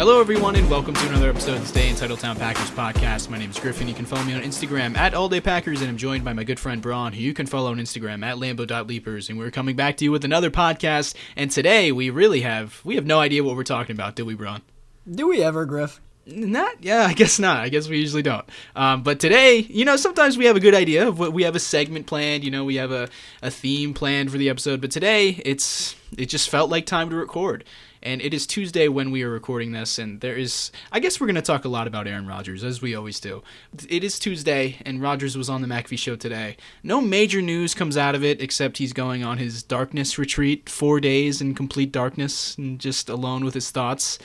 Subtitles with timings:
[0.00, 3.28] Hello, everyone, and welcome to another episode of the Stay in Titletown Packers podcast.
[3.28, 3.86] My name is Griffin.
[3.86, 6.80] You can follow me on Instagram at AllDayPackers, and I'm joined by my good friend
[6.80, 9.28] Braun, who you can follow on Instagram at Lambo.Leapers.
[9.28, 11.14] And we're coming back to you with another podcast.
[11.36, 14.32] And today, we really have we have no idea what we're talking about, do we,
[14.32, 14.62] Braun?
[15.06, 16.00] Do we ever, Griff?
[16.24, 17.58] Not, yeah, I guess not.
[17.58, 18.48] I guess we usually don't.
[18.74, 21.56] Um, but today, you know, sometimes we have a good idea of what we have
[21.56, 22.42] a segment planned.
[22.42, 23.10] You know, we have a,
[23.42, 24.80] a theme planned for the episode.
[24.80, 27.64] But today, it's it just felt like time to record
[28.02, 31.26] and it is Tuesday when we are recording this, and there is, I guess we're
[31.26, 33.42] going to talk a lot about Aaron Rodgers, as we always do.
[33.88, 36.56] It is Tuesday, and Rodgers was on the McAfee show today.
[36.82, 41.00] No major news comes out of it, except he's going on his darkness retreat, four
[41.00, 44.18] days in complete darkness, and just alone with his thoughts.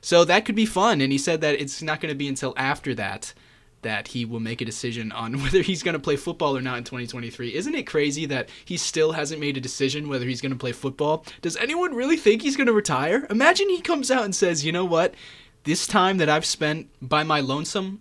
[0.00, 2.54] So that could be fun, and he said that it's not going to be until
[2.56, 3.34] after that
[3.82, 6.78] that he will make a decision on whether he's going to play football or not
[6.78, 7.54] in 2023.
[7.54, 10.72] Isn't it crazy that he still hasn't made a decision whether he's going to play
[10.72, 11.24] football?
[11.42, 13.26] Does anyone really think he's going to retire?
[13.30, 15.14] Imagine he comes out and says, "You know what?
[15.64, 18.00] This time that I've spent by my lonesome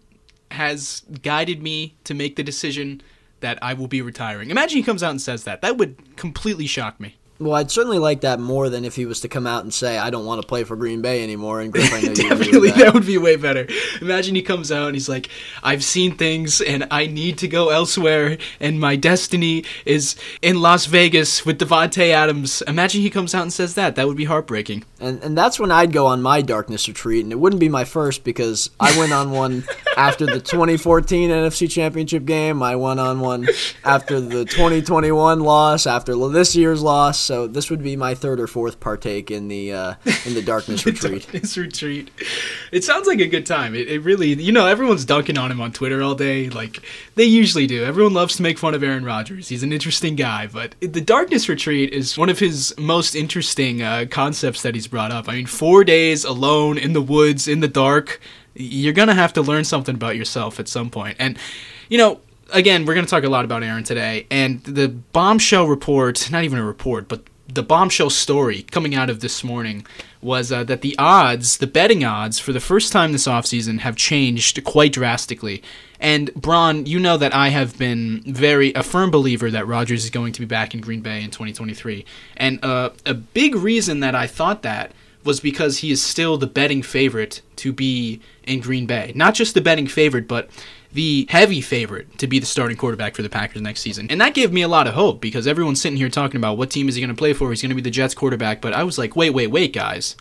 [0.52, 3.02] has guided me to make the decision
[3.42, 5.62] that I will be retiring." Imagine he comes out and says that.
[5.62, 7.16] That would completely shock me.
[7.42, 9.98] Well, I'd certainly like that more than if he was to come out and say,
[9.98, 12.80] "I don't want to play for Green Bay anymore." And Griff, I know definitely that.
[12.80, 13.66] that would be way better.
[14.02, 15.30] Imagine he comes out and he's like,
[15.64, 20.86] "I've seen things, and I need to go elsewhere, and my destiny is in Las
[20.88, 23.96] Vegas with Davante Adams." Imagine he comes out and says that.
[23.96, 24.84] That would be heartbreaking.
[25.00, 27.86] And and that's when I'd go on my darkness retreat, and it wouldn't be my
[27.86, 29.64] first because I went on one
[29.96, 32.62] after the 2014 NFC Championship game.
[32.62, 33.48] I went on one
[33.86, 38.48] after the 2021 loss, after this year's loss so this would be my third or
[38.48, 39.94] fourth partake in the uh,
[40.26, 41.22] in the darkness the retreat.
[41.22, 42.10] Darkness retreat.
[42.72, 43.76] It sounds like a good time.
[43.76, 46.82] It, it really, you know, everyone's dunking on him on Twitter all day, like
[47.14, 47.84] they usually do.
[47.84, 49.48] Everyone loves to make fun of Aaron Rodgers.
[49.48, 54.06] He's an interesting guy, but the darkness retreat is one of his most interesting uh,
[54.10, 55.30] concepts that he's brought up.
[55.30, 58.20] I mean, four days alone in the woods in the dark.
[58.56, 61.38] You're gonna have to learn something about yourself at some point, and
[61.90, 62.22] you know
[62.52, 66.44] again, we're going to talk a lot about Aaron today, and the bombshell report, not
[66.44, 69.86] even a report, but the bombshell story coming out of this morning
[70.22, 73.96] was uh, that the odds, the betting odds for the first time this offseason have
[73.96, 75.64] changed quite drastically.
[76.00, 80.10] And Braun, you know that I have been very a firm believer that Rodgers is
[80.10, 82.06] going to be back in Green Bay in 2023.
[82.38, 84.92] And uh, a big reason that I thought that
[85.24, 89.12] was because he is still the betting favorite to be in Green Bay.
[89.16, 90.50] Not just the betting favorite, but
[90.92, 94.08] the heavy favorite to be the starting quarterback for the Packers next season.
[94.10, 96.72] And that gave me a lot of hope because everyone's sitting here talking about what
[96.72, 97.50] team is he going to play for?
[97.50, 98.62] He's going to be the Jets quarterback.
[98.62, 100.16] But I was like, wait, wait, wait, guys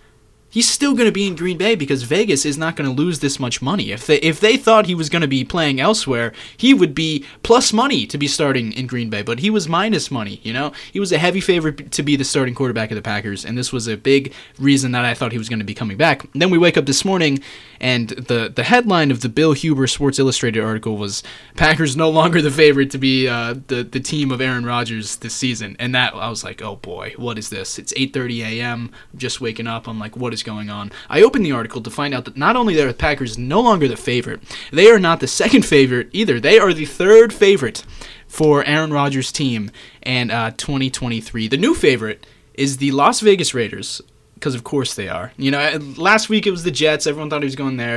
[0.58, 3.20] he's still going to be in Green Bay because Vegas is not going to lose
[3.20, 3.92] this much money.
[3.92, 7.24] If they if they thought he was going to be playing elsewhere, he would be
[7.44, 10.72] plus money to be starting in Green Bay, but he was minus money, you know?
[10.92, 13.72] He was a heavy favorite to be the starting quarterback of the Packers, and this
[13.72, 16.24] was a big reason that I thought he was going to be coming back.
[16.32, 17.38] And then we wake up this morning
[17.80, 21.22] and the the headline of the Bill Huber Sports Illustrated article was
[21.54, 25.34] Packers no longer the favorite to be uh, the the team of Aaron Rodgers this
[25.34, 25.76] season.
[25.78, 27.78] And that I was like, "Oh boy, what is this?
[27.78, 28.90] It's 8:30 a.m.
[29.12, 29.86] I'm just waking up.
[29.86, 30.90] I'm like, what is going on.
[31.10, 33.86] I opened the article to find out that not only are the Packers no longer
[33.86, 34.40] the favorite,
[34.72, 36.40] they are not the second favorite either.
[36.40, 37.84] They are the third favorite
[38.26, 39.70] for Aaron Rodgers' team
[40.02, 41.48] and uh, 2023.
[41.48, 44.00] The new favorite is the Las Vegas Raiders.
[44.34, 45.32] Because of course they are.
[45.36, 47.08] You know, last week it was the Jets.
[47.08, 47.96] Everyone thought he was going there.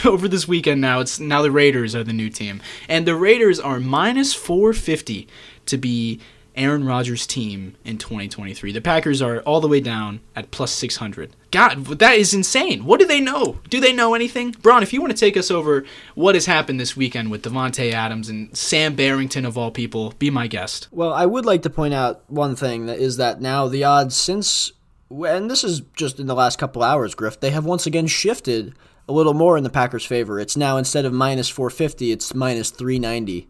[0.06, 3.60] Over this weekend now, it's now the Raiders are the new team, and the Raiders
[3.60, 5.28] are minus 450
[5.66, 6.18] to be
[6.54, 8.72] Aaron Rodgers' team in 2023.
[8.72, 11.34] The Packers are all the way down at plus 600.
[11.50, 12.84] God, that is insane.
[12.84, 13.60] What do they know?
[13.68, 14.52] Do they know anything?
[14.62, 17.92] Braun, if you want to take us over what has happened this weekend with Davante
[17.92, 20.88] Adams and Sam Barrington of all people, be my guest.
[20.90, 24.16] Well, I would like to point out one thing that is that now the odds
[24.16, 24.72] since
[25.10, 28.74] and this is just in the last couple hours, Griff, they have once again shifted
[29.08, 30.40] a little more in the Packers' favor.
[30.40, 33.48] It's now instead of minus 450, it's minus 390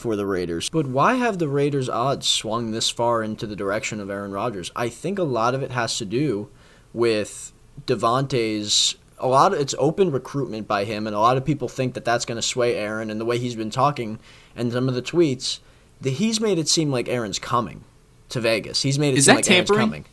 [0.00, 0.68] for the Raiders.
[0.68, 4.70] But why have the Raiders' odds swung this far into the direction of Aaron Rodgers?
[4.74, 6.48] I think a lot of it has to do
[6.92, 7.52] with
[7.86, 8.96] Davante's.
[9.18, 12.04] A lot of it's open recruitment by him, and a lot of people think that
[12.04, 13.10] that's going to sway Aaron.
[13.10, 14.18] And the way he's been talking
[14.56, 15.60] and some of the tweets,
[16.00, 17.84] that he's made it seem like Aaron's coming
[18.30, 18.82] to Vegas.
[18.82, 19.78] He's made it Is seem like tampering?
[19.78, 20.04] Aaron's coming.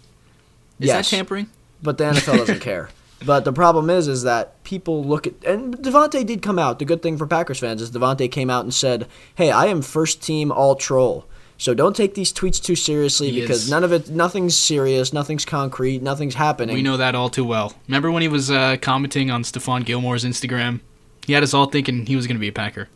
[0.79, 1.49] Is yes, that tampering?
[1.81, 2.89] But the NFL doesn't care.
[3.25, 6.79] But the problem is, is that people look at and Davante did come out.
[6.79, 9.81] The good thing for Packers fans is Davante came out and said, "Hey, I am
[9.81, 11.25] first team all troll."
[11.57, 13.71] So don't take these tweets too seriously He because is.
[13.71, 16.75] none of it, nothing's serious, nothing's concrete, nothing's happening.
[16.75, 17.73] We know that all too well.
[17.87, 20.81] Remember when he was uh, commenting on Stephon Gilmore's Instagram?
[21.25, 22.87] He had us all thinking he was going to be a Packer.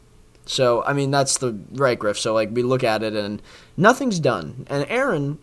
[0.46, 2.20] So I mean, that's the right, Griff.
[2.20, 3.42] So like we look at it and
[3.76, 4.68] nothing's done.
[4.70, 5.40] And Aaron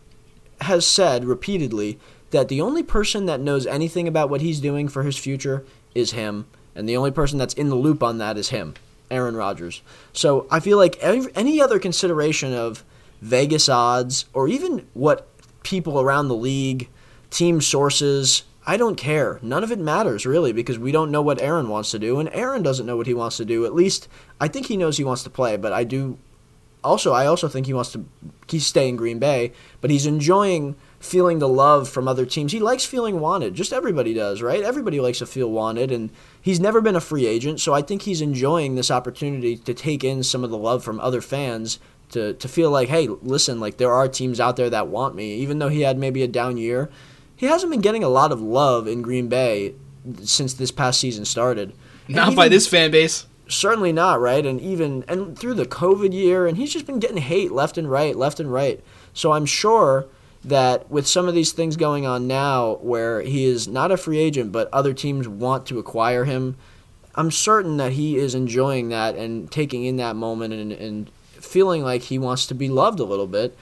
[0.61, 1.99] has said repeatedly
[2.31, 5.65] that the only person that knows anything about what he's doing for his future
[5.95, 8.75] is him, and the only person that's in the loop on that is him,
[9.11, 9.83] Aaron Rodgers.
[10.13, 12.85] So I feel like any other consideration of
[13.21, 15.29] Vegas odds or even what
[15.63, 16.89] people around the league,
[17.31, 19.39] team sources, I don't care.
[19.43, 22.29] None of it matters really because we don't know what Aaron wants to do, and
[22.33, 23.65] Aaron doesn't know what he wants to do.
[23.65, 24.09] At least
[24.41, 26.19] I think he knows he wants to play, but I do.
[26.85, 28.05] Also, I also think he wants to
[28.49, 32.53] he stay in Green Bay, but he's enjoying feeling the love from other teams.
[32.53, 33.55] He likes feeling wanted.
[33.55, 34.63] Just everybody does, right?
[34.63, 36.11] Everybody likes to feel wanted, and
[36.41, 40.03] he's never been a free agent, so I think he's enjoying this opportunity to take
[40.03, 41.79] in some of the love from other fans
[42.11, 45.35] to to feel like, hey, listen, like there are teams out there that want me,
[45.35, 46.91] even though he had maybe a down year.
[47.37, 49.75] He hasn't been getting a lot of love in Green Bay
[50.23, 51.73] since this past season started.
[52.09, 53.27] Not even, by this fan base.
[53.47, 54.45] Certainly not, right?
[54.45, 57.89] And even and through the COVID year, and he's just been getting hate left and
[57.89, 58.83] right, left and right.
[59.13, 60.09] So I'm sure
[60.45, 64.19] that with some of these things going on now, where he is not a free
[64.19, 66.57] agent, but other teams want to acquire him,
[67.15, 71.83] I'm certain that he is enjoying that and taking in that moment and, and feeling
[71.83, 73.57] like he wants to be loved a little bit.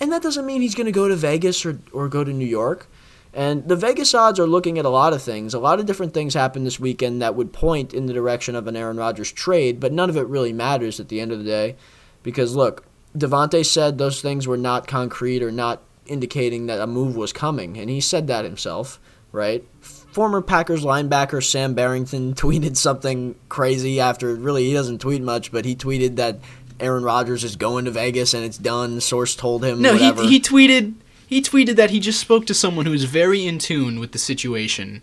[0.00, 2.46] And that doesn't mean he's going to go to Vegas or, or go to New
[2.46, 2.88] York.
[3.34, 5.54] And the Vegas odds are looking at a lot of things.
[5.54, 8.66] A lot of different things happened this weekend that would point in the direction of
[8.66, 11.44] an Aaron Rodgers trade, but none of it really matters at the end of the
[11.44, 11.76] day.
[12.22, 12.84] Because look,
[13.16, 17.78] Davante said those things were not concrete or not indicating that a move was coming,
[17.78, 19.00] and he said that himself,
[19.30, 19.64] right?
[19.80, 25.64] Former Packers linebacker Sam Barrington tweeted something crazy after really he doesn't tweet much, but
[25.64, 26.38] he tweeted that
[26.80, 29.00] Aaron Rodgers is going to Vegas and it's done.
[29.00, 29.80] Source told him.
[29.80, 30.22] No, whatever.
[30.22, 30.94] he he tweeted
[31.26, 34.18] he tweeted that he just spoke to someone who is very in tune with the
[34.18, 35.02] situation.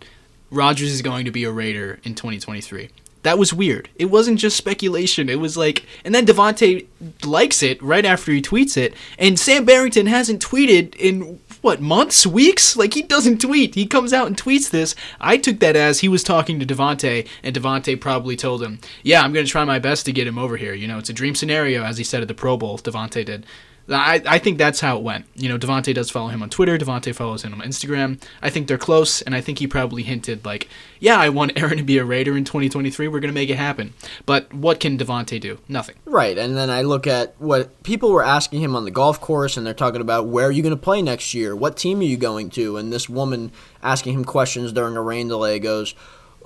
[0.51, 2.89] Rodgers is going to be a Raider in 2023.
[3.23, 3.89] That was weird.
[3.95, 5.27] It wasn't just speculation.
[5.27, 6.85] It was like, and then Davante
[7.25, 12.25] likes it right after he tweets it, and Sam Barrington hasn't tweeted in what months,
[12.25, 12.77] weeks?
[12.77, 13.75] Like he doesn't tweet.
[13.75, 14.95] He comes out and tweets this.
[15.19, 19.21] I took that as he was talking to Davante, and Davante probably told him, "Yeah,
[19.21, 21.13] I'm going to try my best to get him over here." You know, it's a
[21.13, 22.77] dream scenario, as he said at the Pro Bowl.
[22.77, 23.45] Davante did.
[23.91, 25.25] I, I think that's how it went.
[25.35, 26.77] You know, Davante does follow him on Twitter.
[26.77, 28.21] Davante follows him on Instagram.
[28.41, 30.69] I think they're close, and I think he probably hinted like,
[30.99, 33.07] "Yeah, I want Aaron to be a Raider in 2023.
[33.07, 33.93] We're gonna make it happen."
[34.25, 35.59] But what can Davante do?
[35.67, 35.95] Nothing.
[36.05, 39.57] Right, and then I look at what people were asking him on the golf course,
[39.57, 41.55] and they're talking about where are you to play next year?
[41.55, 42.77] What team are you going to?
[42.77, 43.51] And this woman
[43.83, 45.95] asking him questions during a rain delay goes,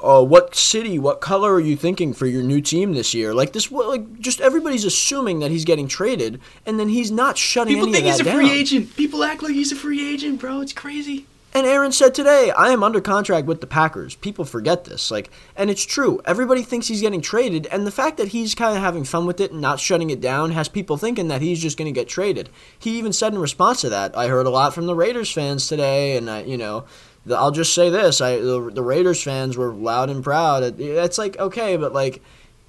[0.04, 3.34] uh, what city, what color are you thinking for your new team this year?
[3.34, 7.76] Like this, like just everybody's assuming that he's getting traded, and then he's not shutting
[7.76, 8.36] People think he's a down.
[8.36, 8.96] free agent.
[8.96, 10.62] People act like he's a free agent, bro.
[10.62, 11.26] It's crazy.
[11.56, 14.16] And Aaron said today, I am under contract with the Packers.
[14.16, 15.12] People forget this.
[15.12, 16.20] Like, and it's true.
[16.26, 19.40] Everybody thinks he's getting traded, and the fact that he's kind of having fun with
[19.40, 22.10] it and not shutting it down has people thinking that he's just going to get
[22.10, 22.50] traded.
[22.80, 25.68] He even said in response to that, I heard a lot from the Raiders fans
[25.68, 26.86] today, and I, you know,
[27.31, 30.80] I'll just say this: I the, the Raiders fans were loud and proud.
[30.80, 32.22] It's like okay, but like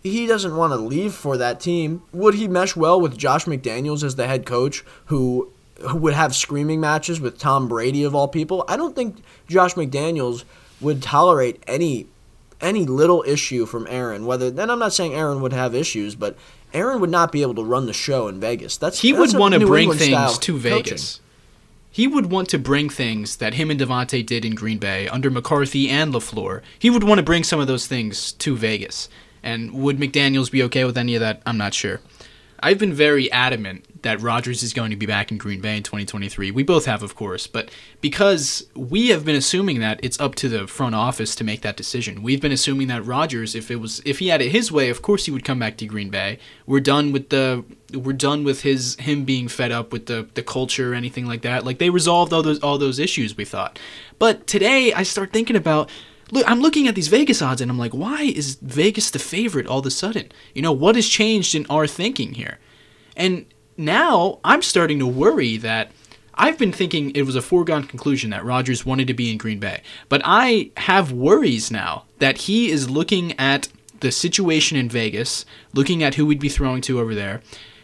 [0.05, 2.03] he doesn't want to leave for that team.
[2.13, 6.37] Would he mesh well with Josh McDaniels as the head coach, who, who would have
[6.37, 8.67] screaming matches with Tom Brady of all people?
[8.69, 9.17] I don't think
[9.49, 10.45] Josh McDaniels
[10.81, 12.07] would tolerate any
[12.61, 14.27] any little issue from Aaron.
[14.27, 16.37] Whether then I'm not saying Aaron would have issues, but
[16.75, 18.77] Aaron would not be able to run the show in Vegas.
[18.77, 21.15] That's he that's would want to bring things to Vegas.
[21.15, 21.24] Coaching
[21.95, 25.31] he would want to bring things that him and Davante did in Green Bay under
[25.31, 26.61] McCarthy and LaFleur.
[26.77, 29.09] He would want to bring some of those things to Vegas.
[29.45, 31.41] And would McDaniels be okay with any of that?
[31.47, 32.01] I'm not sure.
[32.59, 35.83] I've been very adamant that Rodgers is going to be back in Green Bay in
[35.83, 36.51] 2023.
[36.51, 37.71] We both have, of course, but
[38.01, 41.77] because we have been assuming that it's up to the front office to make that
[41.77, 42.23] decision.
[42.23, 45.03] We've been assuming that Rodgers, if it was, if he had it his way, of
[45.03, 46.39] course he would come back to Green Bay.
[46.67, 50.43] We're done with the, we're done with his him being fed up with the the
[50.43, 51.65] culture or anything like that.
[51.65, 53.37] Like they resolved all those all those issues.
[53.37, 53.79] We thought,
[54.19, 55.91] but today I start thinking about
[56.31, 59.67] look, I'm looking at these Vegas odds and I'm like, why is Vegas the favorite
[59.67, 60.31] all of a sudden?
[60.55, 62.59] You know, what has changed in our thinking here?
[63.17, 63.47] And
[63.77, 65.91] now I'm starting to worry that
[66.35, 69.61] I've been thinking it was a foregone conclusion that Rodgers wanted to be in Green
[69.61, 69.83] Bay.
[70.09, 73.69] But I have worries now that he is looking at
[74.01, 77.41] the situation in Vegas, looking at who we'd be throwing to over there,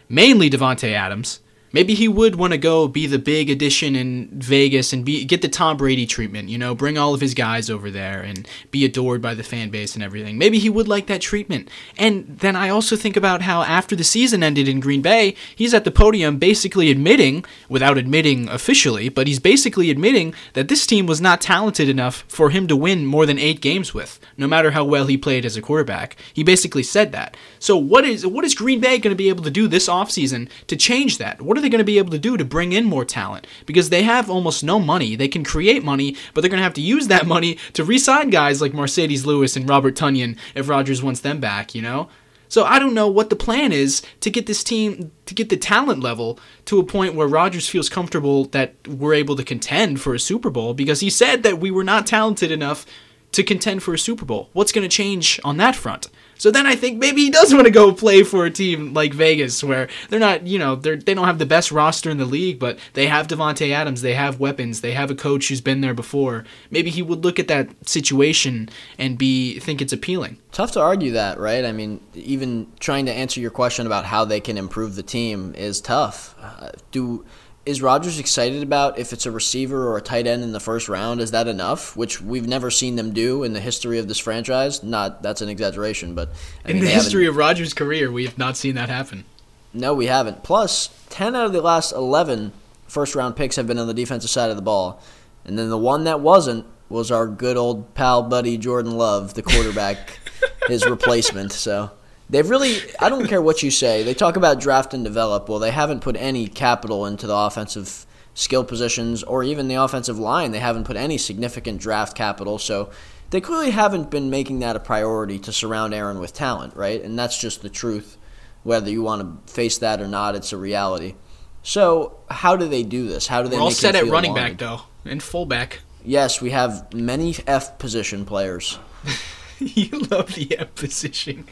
[0.09, 1.40] mainly Davante Adams,
[1.72, 5.42] Maybe he would want to go be the big addition in Vegas and be get
[5.42, 8.84] the Tom Brady treatment, you know, bring all of his guys over there and be
[8.84, 10.38] adored by the fan base and everything.
[10.38, 11.68] Maybe he would like that treatment.
[11.96, 15.74] And then I also think about how after the season ended in Green Bay, he's
[15.74, 21.06] at the podium basically admitting, without admitting officially, but he's basically admitting that this team
[21.06, 24.72] was not talented enough for him to win more than 8 games with, no matter
[24.72, 26.16] how well he played as a quarterback.
[26.32, 27.36] He basically said that.
[27.58, 30.48] So what is what is Green Bay going to be able to do this offseason
[30.66, 31.40] to change that?
[31.40, 33.47] What are they going to be able to do to bring in more talent?
[33.67, 35.14] Because they have almost no money.
[35.14, 38.31] They can create money, but they're going to have to use that money to re-sign
[38.31, 42.09] guys like Marcedes Lewis and Robert Tonyan if Rodgers wants them back, you know?
[42.49, 45.57] So I don't know what the plan is to get this team to get the
[45.57, 50.14] talent level to a point where Rodgers feels comfortable that we're able to contend for
[50.14, 52.85] a Super Bowl because he said that we were not talented enough
[53.33, 54.50] to contend for a Super Bowl.
[54.52, 56.09] What's going to change on that front?
[56.40, 59.12] So then I think maybe he does want to go play for a team like
[59.12, 62.25] Vegas, where they're not, you know, they they don't have the best roster in the
[62.25, 65.82] league, but they have Davante Adams, they have weapons, they have a coach who's been
[65.82, 66.44] there before.
[66.70, 70.38] Maybe he would look at that situation and be think it's appealing.
[70.50, 71.64] Tough to argue that, right?
[71.64, 75.54] I mean, even trying to answer your question about how they can improve the team
[75.54, 76.35] is tough.
[76.40, 77.25] Uh, do
[77.70, 80.88] is Rodgers excited about if it's a receiver or a tight end in the first
[80.88, 81.20] round?
[81.20, 81.96] Is that enough?
[81.96, 84.82] Which we've never seen them do in the history of this franchise.
[84.82, 86.30] Not that's an exaggeration, but
[86.64, 89.24] I in mean, the history of Rodgers' career, we have not seen that happen.
[89.72, 90.42] No, we haven't.
[90.42, 92.52] Plus, ten out of the last 11
[92.88, 95.00] first round picks have been on the defensive side of the ball,
[95.44, 99.42] and then the one that wasn't was our good old pal buddy Jordan Love, the
[99.42, 100.18] quarterback,
[100.66, 101.52] his replacement.
[101.52, 101.92] So
[102.30, 104.04] They've really, I don't care what you say.
[104.04, 105.49] They talk about draft and develop.
[105.49, 110.18] Well, they haven't put any capital into the offensive skill positions or even the offensive
[110.18, 110.52] line.
[110.52, 112.58] They haven't put any significant draft capital.
[112.58, 112.90] So
[113.30, 117.02] they clearly haven't been making that a priority to surround Aaron with talent, right?
[117.02, 118.16] And that's just the truth.
[118.62, 121.14] Whether you want to face that or not, it's a reality.
[121.62, 123.26] So how do they do this?
[123.26, 123.56] How do they?
[123.56, 124.58] We're all set at running wanted?
[124.58, 125.80] back though, and fullback.
[126.04, 128.78] Yes, we have many F position players.
[129.75, 131.47] you love the F position.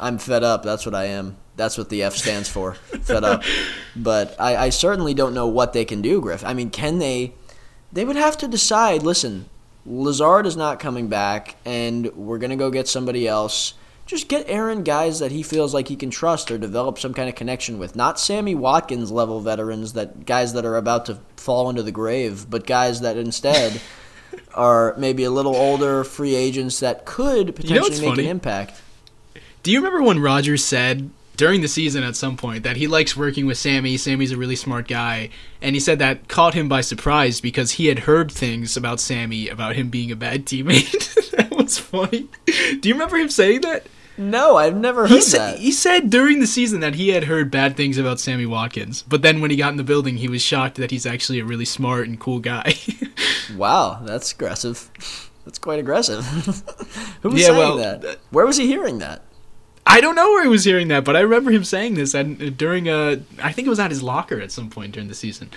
[0.00, 0.62] I'm fed up.
[0.62, 1.36] That's what I am.
[1.56, 2.74] That's what the F stands for.
[2.74, 3.42] fed up.
[3.94, 6.44] But I, I certainly don't know what they can do, Griff.
[6.44, 7.34] I mean, can they?
[7.92, 9.02] They would have to decide.
[9.02, 9.48] Listen,
[9.86, 13.74] Lazard is not coming back, and we're gonna go get somebody else.
[14.06, 17.28] Just get Aaron guys that he feels like he can trust or develop some kind
[17.28, 17.96] of connection with.
[17.96, 22.50] Not Sammy Watkins level veterans, that guys that are about to fall into the grave,
[22.50, 23.80] but guys that instead
[24.54, 28.24] are maybe a little older free agents that could potentially you know make funny?
[28.24, 28.82] an impact.
[29.62, 33.16] Do you remember when Rodgers said during the season at some point that he likes
[33.16, 33.96] working with Sammy?
[33.96, 35.30] Sammy's a really smart guy,
[35.62, 39.48] and he said that caught him by surprise because he had heard things about Sammy
[39.48, 41.30] about him being a bad teammate.
[41.32, 42.28] that was funny.
[42.46, 43.86] Do you remember him saying that?
[44.16, 45.58] No, I've never heard he sa- that.
[45.58, 49.22] He said during the season that he had heard bad things about Sammy Watkins, but
[49.22, 51.64] then when he got in the building, he was shocked that he's actually a really
[51.64, 52.74] smart and cool guy.
[53.56, 54.90] wow, that's aggressive.
[55.44, 56.24] That's quite aggressive.
[57.22, 58.04] Who was yeah, saying well, that?
[58.04, 59.22] Uh, where was he hearing that?
[59.86, 62.40] I don't know where he was hearing that, but I remember him saying this and
[62.40, 65.14] uh, during a I think it was at his locker at some point during the
[65.14, 65.50] season.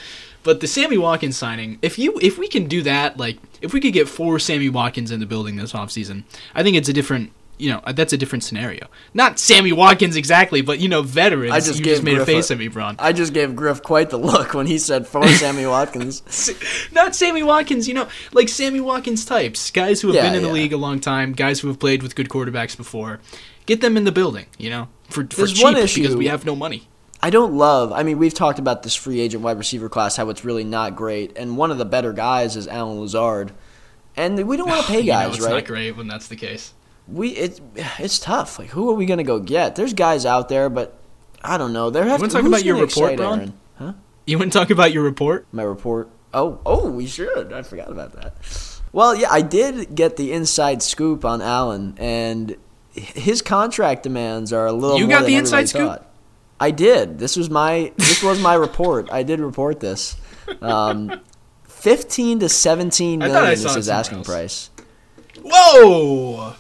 [0.43, 3.79] But the Sammy Watkins signing, if you if we can do that, like if we
[3.79, 6.23] could get four Sammy Watkins in the building this offseason,
[6.53, 8.87] I think it's a different you know, that's a different scenario.
[9.13, 11.51] Not Sammy Watkins exactly, but you know, veterans.
[11.51, 12.95] I just, you just made Griff a face a, at me, Braun.
[12.99, 16.51] I just gave Griff quite the look when he said for Sammy Watkins.
[16.91, 20.41] Not Sammy Watkins, you know, like Sammy Watkins types, guys who have yeah, been in
[20.41, 20.47] yeah.
[20.47, 23.19] the league a long time, guys who have played with good quarterbacks before.
[23.65, 26.01] Get them in the building, you know, for for There's cheap issue.
[26.01, 26.87] because we have no money.
[27.21, 27.91] I don't love.
[27.91, 30.95] I mean, we've talked about this free agent wide receiver class, how it's really not
[30.95, 33.51] great, and one of the better guys is Allen Lazard,
[34.15, 35.57] and we don't want to pay guys, know, it's right?
[35.57, 36.73] It's not great when that's the case
[37.07, 37.59] we it
[37.99, 38.59] it's tough.
[38.59, 39.75] Like who are we gonna go get?
[39.75, 40.97] There's guys out there, but
[41.43, 41.89] I don't know.
[41.89, 43.53] There have you to talk about your report, Braun?
[43.77, 43.93] Huh?
[44.25, 45.47] You want to talk about your report?
[45.51, 46.09] My report.
[46.33, 47.53] Oh, oh, we should.
[47.53, 48.35] I forgot about that.
[48.91, 52.57] Well, yeah, I did get the inside scoop on Allen, and
[52.91, 54.97] his contract demands are a little.
[54.97, 55.87] You got the inside scoop.
[55.87, 56.11] Thought.
[56.59, 57.19] I did.
[57.19, 59.09] This was my this was my report.
[59.11, 60.17] I did report this.
[60.61, 61.21] Um,
[61.63, 64.27] Fifteen to seventeen million is his asking else.
[64.27, 64.69] price.
[65.43, 66.55] Whoa!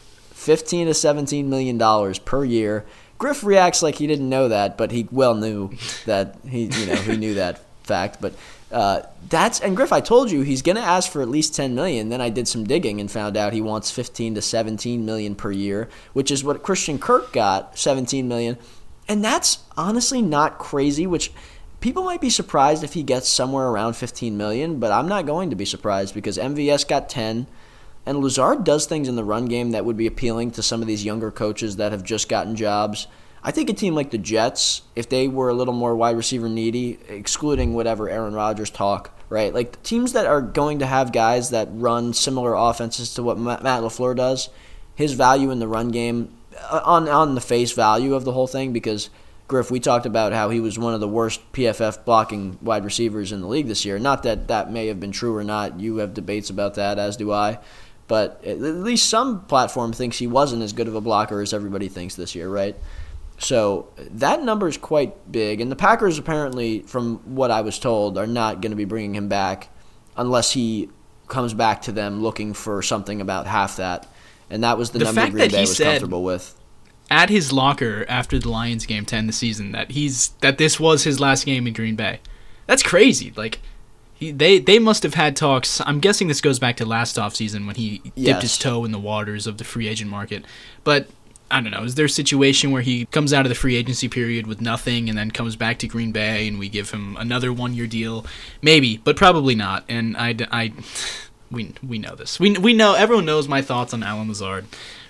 [0.47, 2.85] 15 to 17 million dollars per year.
[3.17, 5.71] Griff reacts like he didn't know that, but he well knew
[6.05, 8.21] that he you know he knew that fact.
[8.21, 8.33] But
[8.71, 12.07] uh, that's and Griff, I told you he's gonna ask for at least 10 million.
[12.07, 15.51] Then I did some digging and found out he wants 15 to 17 million per
[15.51, 18.57] year, which is what Christian Kirk got, 17 million,
[19.09, 21.05] and that's honestly not crazy.
[21.05, 21.33] Which
[21.81, 25.49] people might be surprised if he gets somewhere around 15 million, but I'm not going
[25.49, 27.47] to be surprised because MVS got 10.
[28.07, 30.87] And Lazard does things in the run game that would be appealing to some of
[30.87, 33.05] these younger coaches that have just gotten jobs.
[33.43, 36.47] I think a team like the Jets, if they were a little more wide receiver
[36.47, 39.53] needy, excluding whatever Aaron Rodgers talk, right?
[39.53, 43.61] Like teams that are going to have guys that run similar offenses to what Matt
[43.61, 44.47] LaFleur does,
[44.95, 48.47] his value in the run game uh, on on the face value of the whole
[48.47, 49.09] thing because
[49.49, 53.31] Griff, we talked about how he was one of the worst PFF blocking wide receivers
[53.31, 53.99] in the league this year.
[53.99, 55.79] Not that that may have been true or not.
[55.79, 57.59] You have debates about that, as do I.
[58.07, 61.89] But at least some platform thinks he wasn't as good of a blocker as everybody
[61.89, 62.75] thinks this year, right?
[63.39, 68.17] So that number is quite big, and the Packers apparently, from what I was told,
[68.17, 69.69] are not going to be bringing him back
[70.15, 70.89] unless he
[71.27, 74.07] comes back to them looking for something about half that,
[74.49, 76.59] and that was the, The number Green that Bay was comfortable with.
[77.11, 80.79] At his locker after the Lions game to end the season, that he's that this
[80.79, 82.19] was his last game in Green Bay.
[82.65, 83.31] That's crazy.
[83.35, 83.59] Like
[84.17, 85.79] he, they they must have had talks.
[85.81, 88.99] I'm guessing this goes back to last offseason when he dipped his toe in the
[88.99, 90.43] waters of the free agent market.
[90.83, 91.07] But
[91.51, 91.83] I don't know.
[91.83, 95.07] Is there a situation where he comes out of the free agency period with nothing
[95.07, 98.25] and then comes back to Green Bay and we give him another one year deal?
[98.61, 99.85] Maybe, but probably not.
[99.87, 100.73] And I, I
[101.51, 102.39] we we know this.
[102.39, 104.65] We we know everyone knows my thoughts on Allen Lazard.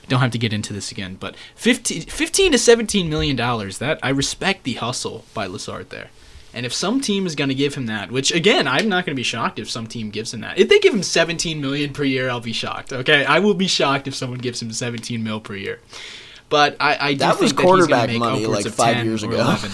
[0.09, 3.77] Don't have to get into this again, but 15, 15 to 17 million dollars.
[3.77, 6.09] That I respect the hustle by Lazard there.
[6.53, 9.15] And if some team is going to give him that, which again, I'm not going
[9.15, 10.57] to be shocked if some team gives him that.
[10.57, 12.93] If they give him 17 million per year, I'll be shocked.
[12.93, 15.79] Okay, I will be shocked if someone gives him 17 mil per year.
[16.49, 18.65] But I, I do That was think that he's quarterback going to make money, like,
[18.67, 19.35] five 10 years ago.
[19.35, 19.71] 11.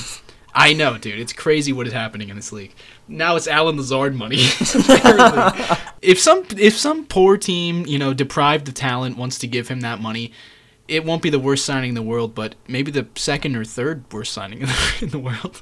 [0.56, 1.20] I know, dude.
[1.20, 2.74] It's crazy what is happening in this league.
[3.08, 4.38] Now it's Allen Lazard money.
[6.03, 9.80] If some if some poor team, you know, deprived of talent wants to give him
[9.82, 10.34] that money,
[10.87, 14.03] it won't be the worst signing in the world, but maybe the second or third
[14.11, 14.61] worst signing
[15.01, 15.61] in the, world.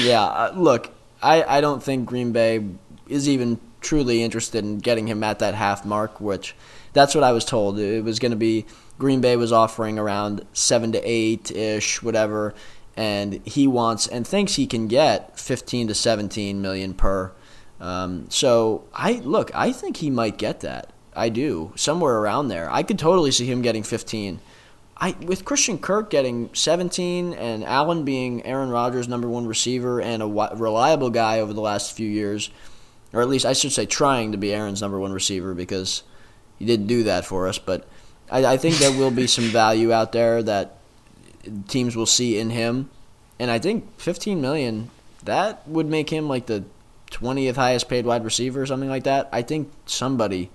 [0.00, 2.64] Yeah, uh, look, I, I don't think Green Bay
[3.08, 6.54] is even truly interested in getting him at that half mark, which
[6.92, 7.78] that's what I was told.
[7.78, 8.64] It was going to be
[8.98, 12.54] Green Bay was offering around 7 to 8 ish, whatever,
[12.96, 17.32] and he wants and thinks he can get 15 to 17 million per.
[17.80, 20.92] Um, so I look, I think he might get that.
[21.14, 22.70] I do somewhere around there.
[22.70, 24.40] I could totally see him getting 15.
[24.96, 30.22] I with Christian Kirk getting 17 and Allen being Aaron Rodgers' number one receiver and
[30.22, 32.50] a reliable guy over the last few years,
[33.12, 36.02] or at least I should say trying to be Aaron's number one receiver because
[36.58, 37.58] he did do that for us.
[37.58, 37.88] But
[38.30, 40.78] I, I think there will be some value out there that
[41.68, 42.90] teams will see in him,
[43.38, 44.90] and I think 15 million
[45.24, 46.64] that would make him like the
[47.10, 49.28] 20th highest paid wide receiver or something like that.
[49.32, 50.50] I think somebody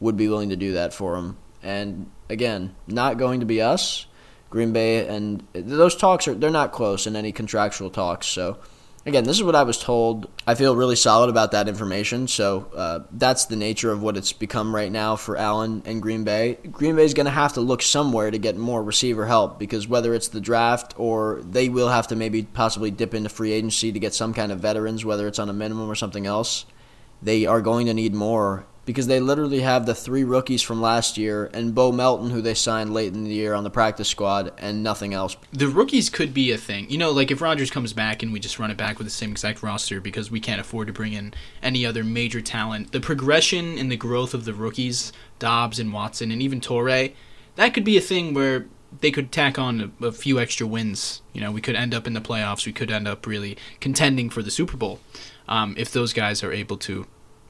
[0.00, 1.36] would be willing to do that for him.
[1.66, 4.06] And again, not going to be us,
[4.50, 8.28] Green Bay, and those talks are they're not close in any contractual talks.
[8.28, 8.58] So
[9.04, 10.30] again, this is what I was told.
[10.46, 12.28] I feel really solid about that information.
[12.28, 16.22] So uh, that's the nature of what it's become right now for Allen and Green
[16.22, 16.58] Bay.
[16.70, 19.88] Green Bay is going to have to look somewhere to get more receiver help because
[19.88, 23.90] whether it's the draft or they will have to maybe possibly dip into free agency
[23.90, 26.64] to get some kind of veterans, whether it's on a minimum or something else,
[27.20, 31.18] they are going to need more because they literally have the three rookies from last
[31.18, 34.52] year and Bo Melton, who they signed late in the year on the practice squad,
[34.56, 35.36] and nothing else.
[35.52, 36.88] the rookies could be a thing.
[36.88, 39.12] You know, like if Rodgers comes back and we just run it back with the
[39.12, 42.92] same exact roster because we can't afford to bring in any other major talent.
[42.92, 47.12] The progression and the growth of the rookies, Doubs and Watson and even Toure,
[47.56, 48.66] that could be a thing where
[49.00, 51.22] they could tack on a, a few extra wins.
[51.32, 52.66] You know, we could end up in the playoffs.
[52.66, 55.00] We could end up really contending for the Super Bowl
[55.48, 57.06] um, if those guys are able to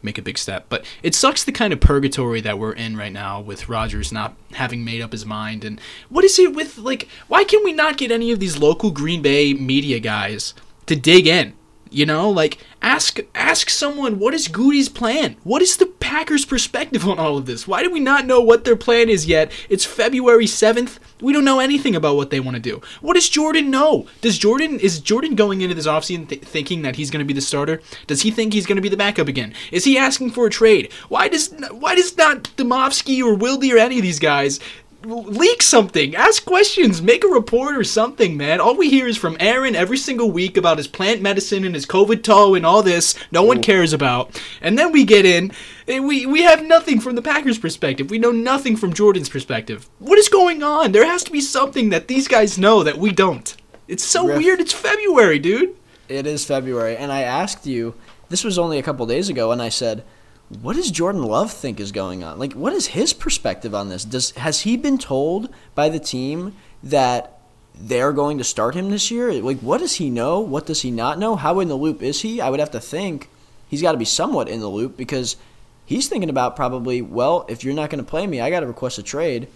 [0.07, 0.66] make a big step.
[0.71, 4.35] But it sucks the kind of purgatory that we're in right now with Rodgers not
[4.53, 5.64] having made up his mind.
[5.64, 7.09] And what is it with like?
[7.29, 10.55] Why can we not get any of these local Green Bay media guys
[10.87, 11.53] to dig in?
[11.90, 15.37] You know, like ask ask someone what is Goody's plan?
[15.44, 17.66] What is the Packers' perspective on all of this?
[17.68, 19.53] Why do we not know what their plan is yet?
[19.68, 20.99] It's February seventh.
[21.20, 22.83] We don't know anything about what they want to do.
[23.01, 24.07] What does Jordan know?
[24.20, 27.33] Does Jordan is Jordan going into this offseason th- thinking that he's going to be
[27.33, 27.81] the starter?
[28.07, 29.55] Does he think he's going to be the backup again?
[29.70, 30.92] Is he asking for a trade?
[31.09, 34.61] Why does why does not Demovsky or Wildy or any of these guys
[35.04, 36.14] leak something.
[36.16, 37.00] Ask questions.
[37.00, 38.61] Make a report or something man.
[38.61, 41.87] All we hear is from aaron every single week about his plant medicine and his
[41.87, 44.40] covid toe and all this no one cares about.
[44.61, 45.52] And then we get in
[45.87, 48.11] and we we have nothing from the packers perspective.
[48.11, 49.88] We know nothing from jordan's perspective.
[49.98, 50.92] What is going on?
[50.92, 53.56] There has to be something that these guys know that we don't.
[53.88, 54.38] It's so Griff.
[54.38, 54.61] weird.
[54.61, 55.76] It's february dude.
[56.09, 57.94] It is February, and I asked you.
[58.28, 60.04] This was only a couple days ago, and I said,
[60.48, 62.38] "What does Jordan Love think is going on?
[62.38, 64.04] Like, what is his perspective on this?
[64.04, 67.40] Does has he been told by the team that
[67.78, 69.32] they're going to start him this year?
[69.35, 70.40] Like, what does he know?
[70.40, 71.37] What does he not know?
[71.37, 72.40] How in the loop is he?
[72.40, 73.28] I would have to think
[73.68, 75.37] he's got to be somewhat in the loop because
[75.85, 78.66] he's thinking about probably, well, if you're not going to play me, I got to
[78.66, 79.48] request a trade,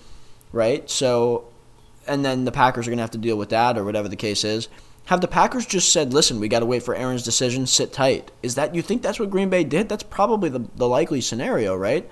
[0.53, 0.88] right?
[0.90, 1.44] So,
[2.07, 4.16] and then the Packers are going to have to deal with that or whatever the
[4.16, 4.68] case is.
[5.07, 7.67] Have the Packers just said, "Listen, we got to wait for Aaron's decision.
[7.67, 9.89] Sit tight." Is that you think that's what Green Bay did?
[9.89, 12.09] That's probably the the likely scenario, right?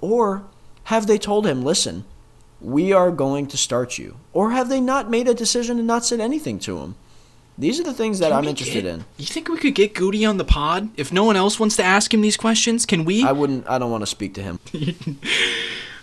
[0.00, 0.44] Or
[0.84, 2.04] have they told him, "Listen,
[2.60, 6.04] we are going to start you," or have they not made a decision and not
[6.04, 6.96] said anything to him?
[7.56, 9.04] These are the things that Can I'm interested get- in.
[9.18, 11.84] you think we could get goody on the pod if no one else wants to
[11.84, 13.68] ask him these questions can we I wouldn't.
[13.68, 14.58] I don't want to speak to him.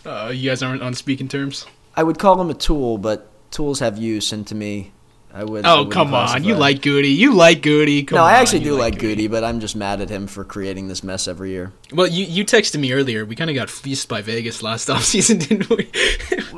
[0.06, 1.66] uh, you guys aren't on speaking terms
[1.98, 4.92] I would call him a tool, but tools have use, and to me,
[5.32, 5.66] I would.
[5.66, 7.10] I Oh wouldn't come on, you like Goody.
[7.10, 8.04] You like Goody.
[8.04, 10.44] Come No, I actually you do like Goody, but I'm just mad at him for
[10.44, 11.72] creating this mess every year.
[11.94, 13.26] Well, you you texted me earlier.
[13.26, 15.90] We kind of got fleeced by Vegas last offseason, didn't we?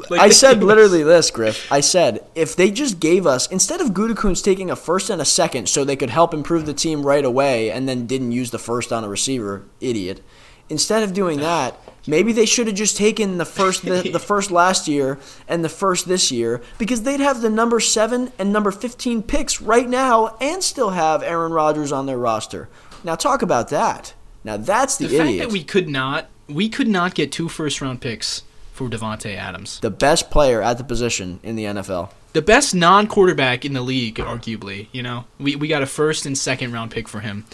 [0.10, 1.72] Like, I said literally this, Griff.
[1.72, 5.26] I said if they just gave us instead of Gutekunst taking a first and a
[5.26, 8.60] second, so they could help improve the team right away, and then didn't use the
[8.60, 10.22] first on a receiver, idiot.
[10.68, 14.52] Instead of doing that, maybe they should have just taken the first the, the first
[14.52, 18.72] last year and the first this year because they'd have the number seven and number
[18.72, 22.70] fifteen picks right now, and still have Aaron Rodgers on their roster.
[23.04, 24.14] Now talk about that.
[24.44, 27.82] Now that's the, the fact that we could not we could not get two first
[27.82, 32.10] round picks for Davante Adams, the best player at the position in the NFL.
[32.34, 34.88] the best non quarterback in the league, arguably.
[34.92, 37.46] You know, we we got a first and second round pick for him.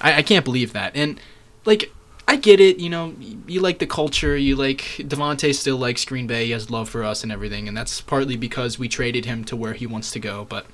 [0.00, 0.96] I, I can't believe that.
[0.96, 1.20] And
[1.64, 1.92] like,
[2.28, 2.78] I get it.
[2.78, 3.14] You know,
[3.46, 4.36] you like the culture.
[4.36, 6.46] You like Devonte still likes Green Bay.
[6.46, 9.56] He has love for us and everything, and that's partly because we traded him to
[9.56, 10.44] where he wants to go.
[10.48, 10.66] But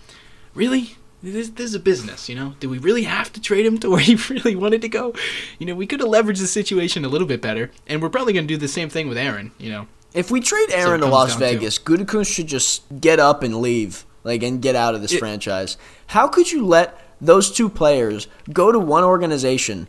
[0.55, 0.97] really.
[1.21, 2.55] This, this is a business, you know.
[2.61, 5.15] Do we really have to trade him to where he really wanted to go?
[5.59, 8.33] You know, we could have leveraged the situation a little bit better, and we're probably
[8.35, 9.51] going to do the same thing with Aaron.
[9.59, 12.85] You know, If we trade Aaron it to Las down to- Vegas, Gutekunst should just
[13.01, 15.77] get up and leave, like, and get out of this It- franchise.
[16.07, 19.89] How could you let those two players go to one organization?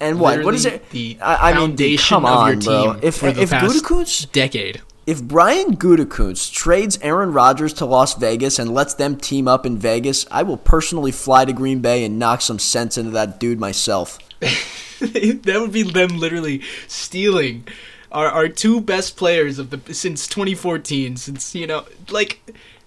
[0.00, 0.42] And what?
[0.44, 0.88] what is it?
[0.90, 2.94] the I, I mean, dude, come of on, bro.
[2.94, 4.80] team If if Gutekunst, decade.
[5.06, 9.76] if Brian Gutekunst trades Aaron Rodgers to Las Vegas and lets them team up in
[9.76, 13.60] Vegas, I will personally fly to Green Bay and knock some sense into that dude
[13.60, 14.18] myself.
[14.40, 17.66] that would be them literally stealing
[18.12, 22.40] our, our two best players of the since 2014 since you know like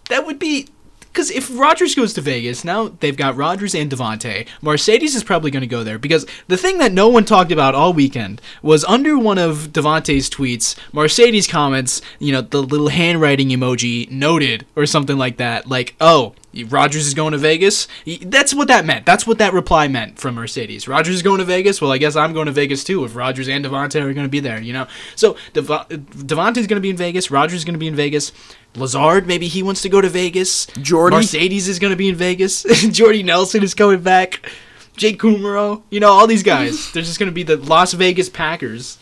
[0.10, 0.68] that would be
[1.14, 4.48] because if Rodgers goes to Vegas now they've got Rodgers and Davante.
[4.62, 7.76] Marcedes is probably going to go there because the thing that no one talked about
[7.76, 13.50] all weekend was under one of Davante's tweets Marcedes comments you know the little handwriting
[13.50, 16.34] emoji noted or something like that like oh
[16.68, 17.88] Rodgers is going to Vegas.
[18.22, 19.06] That's what that meant.
[19.06, 20.88] That's what that reply meant from Marcedes.
[20.88, 21.82] Rodgers is going to Vegas.
[21.82, 24.30] Well, I guess I'm going to Vegas too if Rodgers and Davante are going to
[24.30, 24.88] be there, you know?
[25.16, 27.32] So Dev- is going to be in Vegas.
[27.32, 28.32] Rodgers is going to be in Vegas.
[28.76, 30.68] Lazard, maybe he wants to go to Vegas.
[30.82, 31.16] Jordy?
[31.16, 32.64] Marcedes is going to be in Vegas.
[32.92, 34.52] Jordy Nelson is coming back.
[34.96, 35.82] Jake Kumerow.
[35.90, 36.92] You know, all these guys.
[36.92, 38.98] They're just going to be the Las Vegas Packers.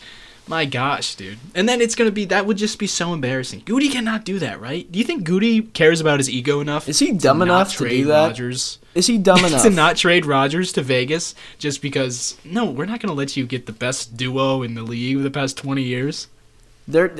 [0.48, 1.38] My gosh, dude.
[1.54, 3.62] And then it's going to be, that would just be so embarrassing.
[3.64, 4.90] Goody cannot do that, right?
[4.90, 6.88] Do you think Goody cares about his ego enough?
[6.88, 8.26] Is he dumb not enough to trade do that?
[8.28, 8.78] Rodgers?
[8.94, 9.62] Is he dumb enough?
[9.62, 13.46] to not trade Rodgers to Vegas just because, no, we're not going to let you
[13.46, 16.26] get the best duo in the league of the past 20 years?
[16.88, 17.14] There,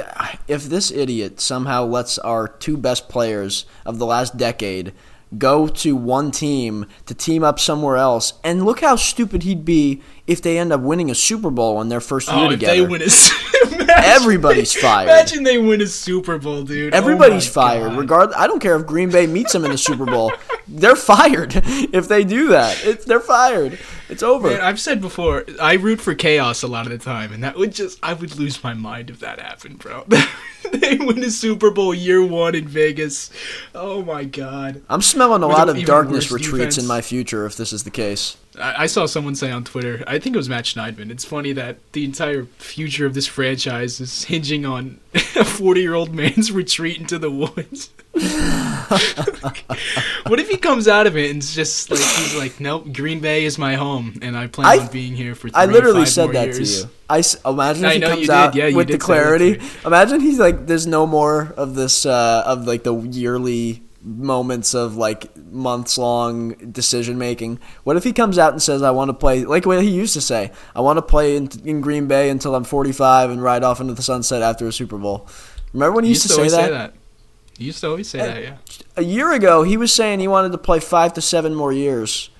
[0.49, 4.93] if this idiot somehow lets our two best players of the last decade
[5.39, 10.03] go to one team to team up somewhere else, and look how stupid he'd be
[10.27, 12.75] if they end up winning a Super Bowl in their first year Oh, if together.
[12.75, 13.07] they win a
[13.73, 15.09] Imagine- Everybody's fired.
[15.09, 16.95] Imagine they win a Super Bowl, dude.
[16.95, 17.91] Oh Everybody's my fired.
[17.91, 17.99] God.
[17.99, 20.33] Regard, I don't care if Green Bay meets them in the Super Bowl.
[20.69, 22.83] They're fired if they do that.
[22.85, 23.79] It's, they're fired.
[24.13, 24.51] It's over.
[24.51, 27.57] Man, I've said before, I root for chaos a lot of the time, and that
[27.57, 30.05] would just, I would lose my mind if that happened, bro.
[30.73, 33.31] they win a Super Bowl year one in Vegas.
[33.75, 34.83] Oh my god.
[34.89, 37.91] I'm smelling a With lot of darkness retreats in my future if this is the
[37.91, 38.37] case.
[38.61, 41.53] I, I saw someone say on Twitter, I think it was Matt Schneidman, it's funny
[41.53, 46.53] that the entire future of this franchise is hinging on a 40 year old man's
[46.53, 47.91] retreat into the woods.
[50.27, 53.21] what if he comes out of it and it's just like, he's like, nope, Green
[53.21, 56.07] Bay is my home, and I plan I- on being here for three I literally
[56.07, 56.83] said that years.
[56.83, 56.91] to you.
[57.09, 59.59] I s- imagine if I he comes out Yeah, with the did say that to
[59.59, 59.61] clarity.
[59.85, 64.97] Imagine he's like, there's no more of this uh, of like the yearly moments of
[64.97, 67.59] like months long decision making.
[67.85, 70.15] What if he comes out and says, "I want to play," like what he used
[70.15, 73.63] to say, "I want to play in, in Green Bay until I'm 45 and ride
[73.63, 75.29] off into the sunset after a Super Bowl."
[75.73, 76.65] Remember when he He used to say always that?
[76.65, 76.95] say that.
[77.59, 78.57] He used to always say that, yeah.
[78.97, 82.31] A year ago, he was saying he wanted to play five to seven more years.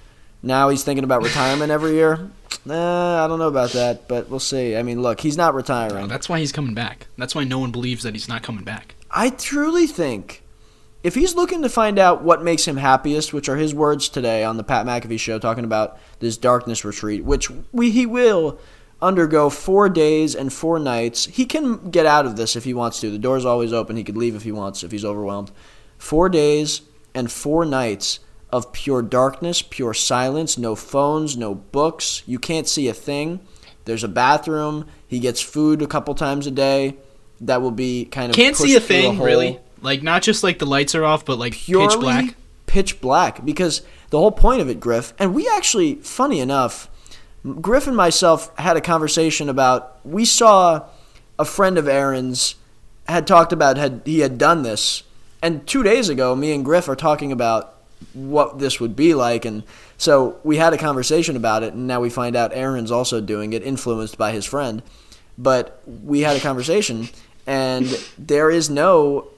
[0.43, 2.31] Now he's thinking about retirement every year.
[2.65, 4.77] Nah, I don't know about that, but we'll see.
[4.77, 6.09] I mean, look, he's not retiring.
[6.09, 7.07] That's why he's coming back.
[7.19, 8.95] That's why no one believes that he's not coming back.
[9.11, 10.42] I truly think
[11.03, 14.45] if he's looking to find out what makes him happiest, which are his words today
[14.45, 18.59] on the Pat McAfee show, talking about this darkness retreat, which we he will
[19.01, 21.25] undergo four days and four nights.
[21.27, 23.11] He can get out of this if he wants to.
[23.11, 23.97] The door's always open.
[23.97, 25.51] He could leave if he wants, if he's overwhelmed.
[25.99, 26.83] Four days
[27.15, 32.23] and four nights of pure darkness, pure silence, no phones, no books.
[32.27, 33.41] You can't see a thing.
[33.87, 34.87] There's a bathroom.
[35.09, 36.97] He gets food a couple times a day.
[37.41, 39.27] That will be kind of Can't see a thing, hole.
[39.27, 39.59] really.
[39.83, 42.35] Like, not just like the lights are off, but like Purely pitch black.
[42.67, 43.45] pitch black.
[43.45, 46.89] Because the whole point of it, Griff, and we actually, funny enough,
[47.61, 49.99] Griff and myself had a conversation about.
[50.05, 50.85] We saw
[51.39, 52.55] a friend of Aaron's
[53.09, 55.03] had talked about had he had done this,
[55.43, 57.75] And two days ago, me and Griff are talking about
[58.15, 59.65] what this would be like, and
[59.99, 63.53] so we had a conversation about it, and now we find out Aaron's also doing
[63.53, 64.83] it, influenced by his friend.
[65.37, 67.09] But we had a conversation,
[67.47, 69.29] and there is no,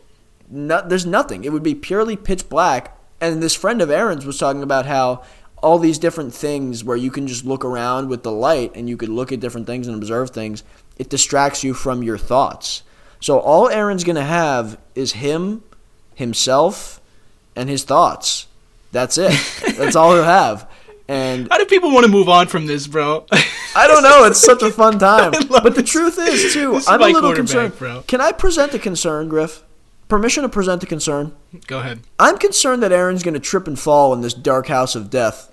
[0.55, 1.45] no there's nothing.
[1.45, 2.99] It would be purely pitch black.
[3.21, 5.23] And this friend of Aaron's was talking about how
[5.62, 8.97] all these different things where you can just look around with the light and you
[8.97, 10.62] could look at different things and observe things,
[10.99, 12.83] it distracts you from your thoughts.
[13.19, 15.62] So all Aaron's going to have is him,
[16.14, 17.01] himself,
[17.57, 18.47] and his thoughts.
[18.93, 19.33] That's it.
[19.79, 20.71] That's all he'll have.
[21.09, 23.27] And how do people want to move on from this, bro?
[23.77, 24.25] I don't know.
[24.25, 25.33] It's such a fun time.
[25.49, 27.77] But the truth is, too, I'm a little concerned.
[27.79, 28.05] Bro.
[28.07, 29.63] Can I present a concern, Griff?
[30.09, 31.35] Permission to present a concern?
[31.67, 32.01] Go ahead.
[32.19, 35.53] I'm concerned that Aaron's going to trip and fall in this dark house of death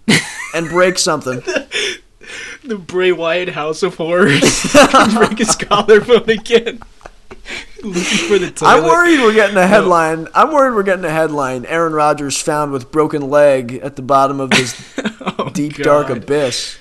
[0.54, 1.42] and break something.
[2.64, 4.40] the Bray Wyatt House of Horrors.
[5.14, 6.80] break his collarbone again.
[7.82, 8.70] Looking for the toilet.
[8.70, 10.24] I'm worried we're getting a headline.
[10.24, 10.30] No.
[10.34, 11.64] I'm worried we're getting a headline.
[11.66, 14.98] Aaron Rodgers found with broken leg at the bottom of this
[15.38, 15.84] oh, deep God.
[15.84, 16.78] dark abyss.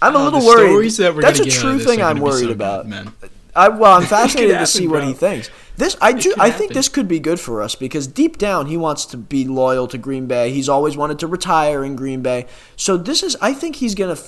[0.00, 0.90] I'm oh, a little worried.
[0.90, 2.88] That That's a true thing I'm worried so about.
[2.88, 3.12] man.
[3.54, 4.98] I, well, I'm fascinated to see bro.
[4.98, 5.50] what he thinks.
[5.76, 6.34] This I do.
[6.38, 9.46] I think this could be good for us because deep down he wants to be
[9.46, 10.50] loyal to Green Bay.
[10.52, 12.46] He's always wanted to retire in Green Bay.
[12.76, 13.36] So this is.
[13.40, 14.18] I think he's gonna.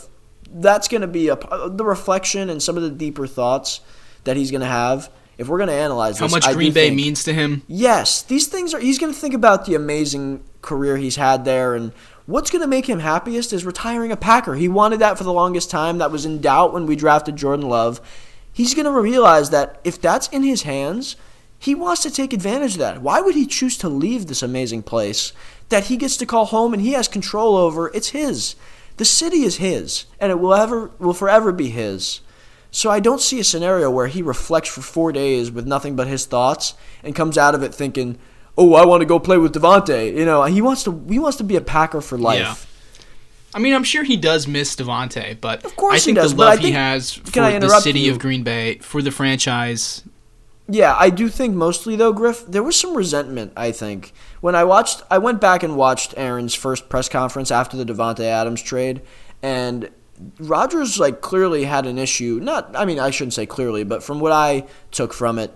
[0.50, 3.80] That's gonna be a uh, the reflection and some of the deeper thoughts
[4.24, 5.10] that he's gonna have.
[5.36, 7.62] If we're gonna analyze how this, much Green Bay think, means to him.
[7.68, 8.80] Yes, these things are.
[8.80, 11.92] He's gonna think about the amazing career he's had there and.
[12.26, 14.54] What's going to make him happiest is retiring a Packer.
[14.54, 15.98] He wanted that for the longest time.
[15.98, 18.00] That was in doubt when we drafted Jordan Love.
[18.50, 21.16] He's going to realize that if that's in his hands,
[21.64, 23.00] he wants to take advantage of that.
[23.00, 25.32] Why would he choose to leave this amazing place
[25.70, 27.90] that he gets to call home and he has control over?
[27.94, 28.54] It's his.
[28.98, 32.20] The city is his, and it will ever will forever be his.
[32.70, 36.06] So I don't see a scenario where he reflects for four days with nothing but
[36.06, 38.18] his thoughts and comes out of it thinking,
[38.58, 41.38] "Oh, I want to go play with Davante." You know, he wants to he wants
[41.38, 42.38] to be a Packer for life.
[42.40, 42.56] Yeah.
[43.54, 46.40] I mean, I'm sure he does miss Davante, but of course I think does, the
[46.40, 48.12] love think, he has for the city you?
[48.12, 50.02] of Green Bay, for the franchise,
[50.68, 53.52] yeah, I do think mostly though, Griff, there was some resentment.
[53.56, 57.76] I think when I watched, I went back and watched Aaron's first press conference after
[57.76, 59.02] the Davante Adams trade,
[59.42, 59.90] and
[60.38, 62.38] Rodgers like clearly had an issue.
[62.42, 65.54] Not, I mean, I shouldn't say clearly, but from what I took from it,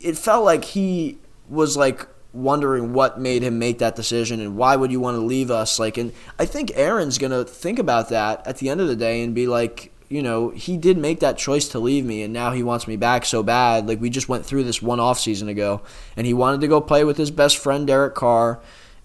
[0.00, 4.76] it felt like he was like wondering what made him make that decision and why
[4.76, 8.08] would you want to leave us like and I think Aaron's going to think about
[8.10, 11.20] that at the end of the day and be like you know, he did make
[11.20, 13.86] that choice to leave me, and now he wants me back so bad.
[13.86, 15.82] Like, we just went through this one off season ago,
[16.16, 18.60] and he wanted to go play with his best friend, Derek Carr,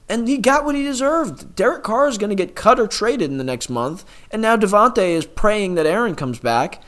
[0.10, 1.56] and he got what he deserved.
[1.56, 4.58] Derek Carr is going to get cut or traded in the next month, and now
[4.58, 6.82] Davante is praying that Aaron comes back.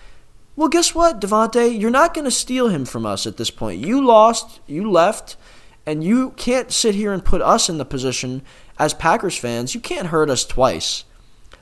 [0.56, 1.80] Well, guess what, Davante?
[1.80, 3.86] You're not going to steal him from us at this point.
[3.86, 5.38] You lost, you left,
[5.86, 8.42] and you can't sit here and put us in the position
[8.80, 9.76] as Packers fans.
[9.76, 11.04] You can't hurt us twice.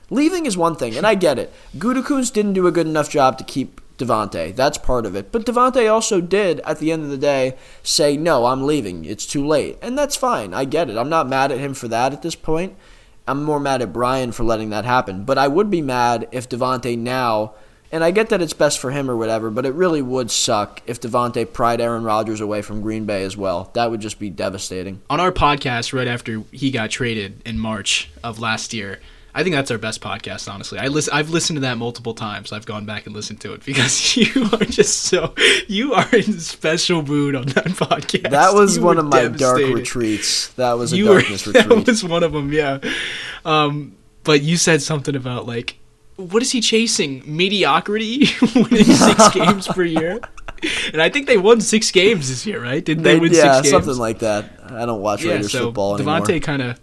[0.08, 1.52] Leaving is one thing, and I get it.
[1.76, 4.54] Gutekunst didn't do a good enough job to keep Davante.
[4.54, 5.32] That's part of it.
[5.32, 9.04] But Davante also did, at the end of the day, say, no, I'm leaving.
[9.04, 9.78] It's too late.
[9.82, 10.54] And that's fine.
[10.54, 10.96] I get it.
[10.96, 12.76] I'm not mad at him for that at this point.
[13.26, 15.24] I'm more mad at Brian for letting that happen.
[15.24, 17.54] But I would be mad if Davante now,
[17.90, 20.82] and I get that it's best for him or whatever, but it really would suck
[20.86, 23.70] if Davante pried Aaron Rodgers away from Green Bay as well.
[23.74, 25.02] That would just be devastating.
[25.10, 29.00] On our podcast, right after he got traded in March of last year,
[29.36, 30.78] I think that's our best podcast, honestly.
[30.78, 32.52] I listen, I've listened to that multiple times.
[32.52, 35.34] I've gone back and listened to it because you are just so
[35.68, 38.30] you are in a special mood on that podcast.
[38.30, 40.48] That was you one of my dark retreats.
[40.54, 41.68] That was a you darkness were, retreat.
[41.68, 42.78] That was one of them, yeah.
[43.44, 45.76] Um, but you said something about like,
[46.16, 47.22] what is he chasing?
[47.26, 50.18] Mediocrity, winning six games per year.
[50.94, 52.82] And I think they won six games this year, right?
[52.82, 53.84] Didn't they, they win yeah, six games?
[53.84, 54.50] something like that.
[54.64, 56.20] I don't watch yeah, Raiders so football anymore.
[56.20, 56.80] Davante kind of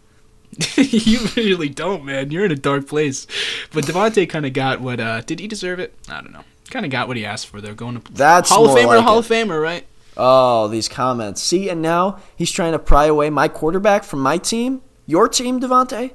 [0.78, 2.32] you really don't, man.
[2.32, 3.28] You're in a dark place.
[3.72, 5.00] But Davante kind of got what.
[5.00, 5.94] uh Did he deserve it?
[6.10, 6.44] I don't know.
[6.70, 7.62] Kind of got what he asked for.
[7.62, 9.20] They're going to That's Hall of Famer, like Hall it.
[9.20, 9.86] of Famer, right?
[10.16, 11.42] Oh, these comments.
[11.42, 14.82] See, and now he's trying to pry away my quarterback from my team.
[15.06, 16.12] Your team, Davante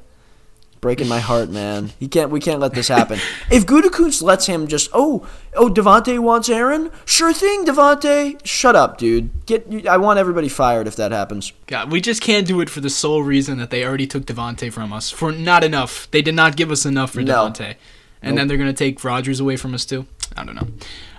[0.80, 1.92] breaking my heart, man.
[1.98, 2.30] He can't.
[2.30, 3.18] We can't let this happen.
[3.50, 6.90] if Gutekunst lets him just, oh, oh, Davante wants Aaron.
[7.04, 8.40] Sure thing, Davante.
[8.44, 9.46] Shut up, dude.
[9.46, 9.86] Get.
[9.86, 11.52] I want everybody fired if that happens.
[11.66, 14.72] God, we just can't do it for the sole reason that they already took Davante
[14.72, 16.08] from us for not enough.
[16.10, 17.32] They did not give us enough for no.
[17.32, 17.74] Davante,
[18.22, 18.36] and nope.
[18.36, 20.06] then they're gonna take Rodgers away from us too.
[20.36, 20.68] I don't know.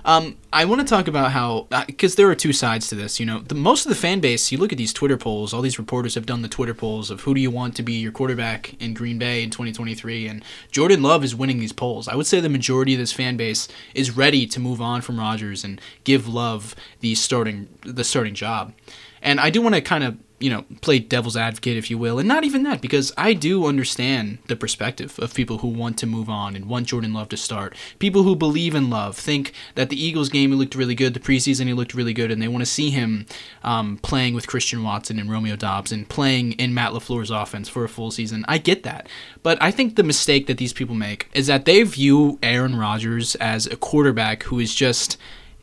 [0.05, 3.19] Um, I want to talk about how because uh, there are two sides to this.
[3.19, 4.51] You know, the most of the fan base.
[4.51, 5.53] You look at these Twitter polls.
[5.53, 7.93] All these reporters have done the Twitter polls of who do you want to be
[7.93, 12.07] your quarterback in Green Bay in 2023, and Jordan Love is winning these polls.
[12.07, 15.19] I would say the majority of this fan base is ready to move on from
[15.19, 18.73] Rodgers and give Love the starting the starting job.
[19.21, 22.17] And I do want to kind of you know, play devil's advocate, if you will.
[22.17, 26.07] And not even that, because I do understand the perspective of people who want to
[26.07, 27.75] move on and want Jordan Love to start.
[27.99, 31.13] People who believe in Love think that the Eagles game, he looked really good.
[31.13, 32.31] The preseason, he looked really good.
[32.31, 33.25] And they want to see him
[33.63, 37.83] um, playing with Christian Watson and Romeo Doubs and playing in Matt LaFleur's offense for
[37.83, 38.45] a full season.
[38.47, 39.07] I get that.
[39.43, 43.35] But I think the mistake that these people make is that they view Aaron Rodgers
[43.35, 45.17] as a quarterback who is just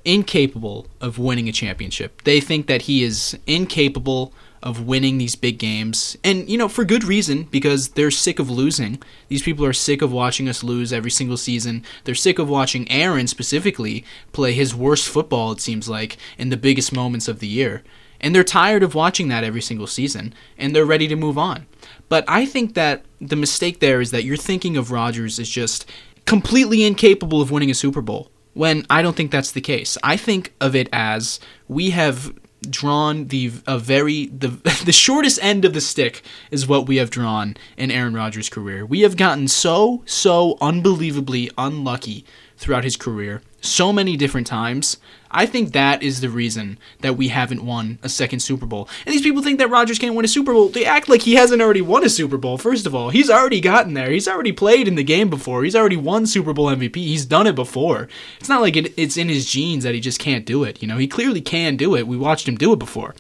[0.05, 2.23] incapable of winning a championship.
[2.23, 6.17] They think that he is incapable of winning these big games.
[6.25, 9.03] And, you know, for good reason, because they're sick of losing.
[9.29, 11.85] These people are sick of watching us lose every single season.
[12.05, 16.57] They're sick of watching Aaron specifically play his worst football, it seems like, in the
[16.57, 17.83] biggest moments of the year.
[18.21, 21.67] And they're tired of watching that every single season, and they're ready to move on.
[22.09, 25.89] But I think that the mistake there is that you're thinking of Rodgers as just
[26.25, 29.99] completely incapable of winning a Super Bowl when I don't think that's the case.
[30.03, 31.39] I think of it as
[31.69, 34.49] we have drawn the a very the
[34.85, 38.85] the shortest end of the stick is what we have drawn in Aaron Rodgers' career.
[38.85, 42.25] We have gotten so so unbelievably unlucky
[42.57, 44.97] throughout his career so many different times.
[45.37, 48.89] I think that is the reason that we haven't won a second Super Bowl.
[49.05, 50.71] And these people think that Rodgers can't win a Super Bowl.
[50.71, 52.57] They act like he hasn't already won a Super Bowl.
[52.57, 54.11] First of all, he's already gotten there.
[54.11, 55.63] He's already played in the game before.
[55.63, 56.97] He's already won Super Bowl MVP.
[56.97, 58.09] He's done it before.
[58.41, 60.81] It's not like it, it's in his genes that he just can't do it.
[60.81, 62.07] You know, he clearly can do it.
[62.07, 63.15] We watched him do it before.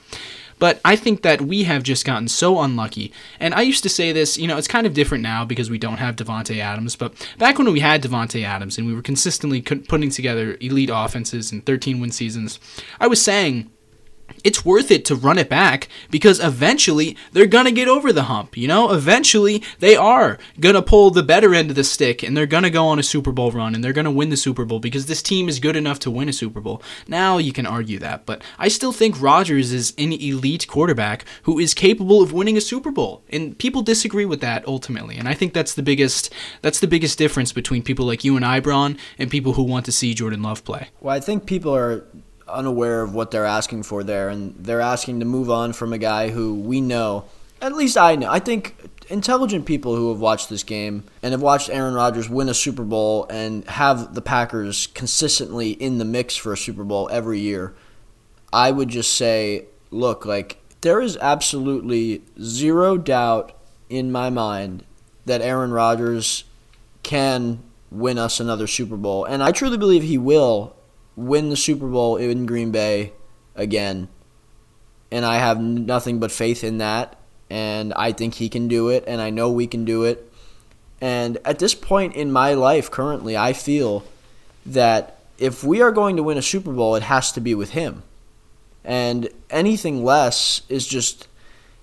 [0.59, 3.12] But I think that we have just gotten so unlucky.
[3.38, 5.79] And I used to say this, you know, it's kind of different now because we
[5.79, 6.97] don't have Davante Adams.
[6.97, 11.53] But back when we had Davante Adams and we were consistently putting together elite offenses
[11.53, 12.59] and 13 win seasons,
[13.01, 13.71] I was saying
[14.45, 18.25] it's worth it to run it back because eventually they're going to get over the
[18.25, 18.57] hump.
[18.57, 22.37] You know, eventually they are going to pull the better end of the stick and
[22.37, 24.37] they're going to go on a Super Bowl run and they're going to win the
[24.37, 26.83] Super Bowl because this team is good enough to win a Super Bowl.
[27.09, 31.59] Now you can argue that, but I still think Rodgers is an elite quarterback who
[31.59, 33.23] is capable of winning a Super Bowl.
[33.31, 35.17] And people disagree with that ultimately.
[35.17, 38.45] And I think that's the biggest that's the biggest difference between people like you and
[38.45, 38.57] I,
[39.19, 40.89] and people who want to see Jordan Love play.
[41.01, 42.05] Well, I think people are
[42.49, 45.99] unaware of what they're asking for there, and they're asking to move on from a
[45.99, 47.25] guy who we know,
[47.61, 48.31] at least I know.
[48.31, 48.77] I think
[49.09, 52.83] intelligent people who have watched this game and have watched Aaron Rodgers win a Super
[52.83, 57.75] Bowl and have the Packers consistently in the mix for a Super Bowl every year,
[58.53, 63.53] I would just say, look, like there is absolutely zero doubt
[63.89, 64.85] in my mind
[65.25, 66.45] that Aaron Rodgers
[67.03, 70.75] can win us another Super Bowl, and I truly believe he will
[71.16, 73.12] win the Super Bowl in Green Bay
[73.55, 74.09] again.
[75.11, 77.18] And I have nothing but faith in that.
[77.48, 79.05] And I think he can do it.
[79.07, 80.31] And I know we can do it.
[81.00, 84.05] And at this point in my life currently, I feel
[84.64, 87.70] that if we are going to win a Super Bowl, it has to be with
[87.70, 88.02] him.
[88.85, 91.29] And anything less is just,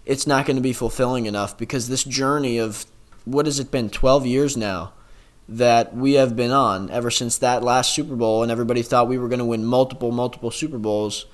[0.06, 2.86] it's not going to be fulfilling enough because this journey of,
[3.26, 4.94] what has it been, 12 years now?
[5.58, 9.18] That we have been on ever since that last Super Bowl, and everybody thought we
[9.18, 11.26] were going to win multiple, multiple Super Bowls.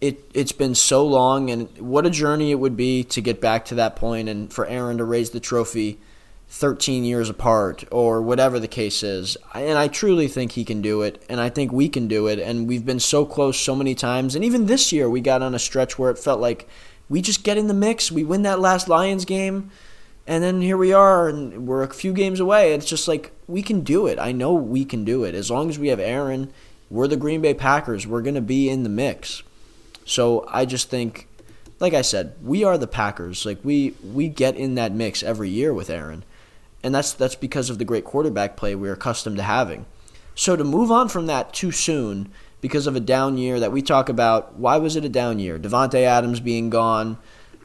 [0.00, 3.64] It it's been so long, and what a journey it would be to get back
[3.66, 6.00] to that point, and for Aaron to raise the trophy
[6.48, 9.36] 13 years apart, or whatever the case is.
[9.54, 12.38] And I truly think he can do it, and I think we can do it,
[12.38, 15.54] and we've been so close so many times, and even this year we got on
[15.54, 16.68] a stretch where it felt like
[17.08, 19.70] we just get in the mix, we win that last Lions game
[20.26, 22.74] and then here we are, and we're a few games away.
[22.74, 24.18] It's just like we can do it.
[24.18, 25.34] I know we can do it.
[25.34, 26.52] As long as we have Aaron,
[26.90, 28.06] we're the Green Bay Packers.
[28.06, 29.42] We're going to be in the mix.
[30.04, 31.26] So I just think,
[31.80, 33.44] like I said, we are the Packers.
[33.44, 36.24] Like we we get in that mix every year with Aaron,
[36.82, 39.86] and that's that's because of the great quarterback play we're accustomed to having.
[40.34, 42.30] So to move on from that too soon
[42.60, 45.58] because of a down year that we talk about, why was it a down year?
[45.58, 47.18] Davante Adams being gone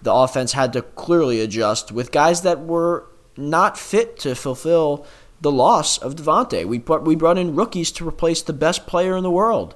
[0.08, 5.06] the offense had to clearly adjust with guys that were not fit to fulfill
[5.42, 6.64] the loss of Davante.
[6.64, 9.76] We put, we brought in rookies to replace the best player in the world,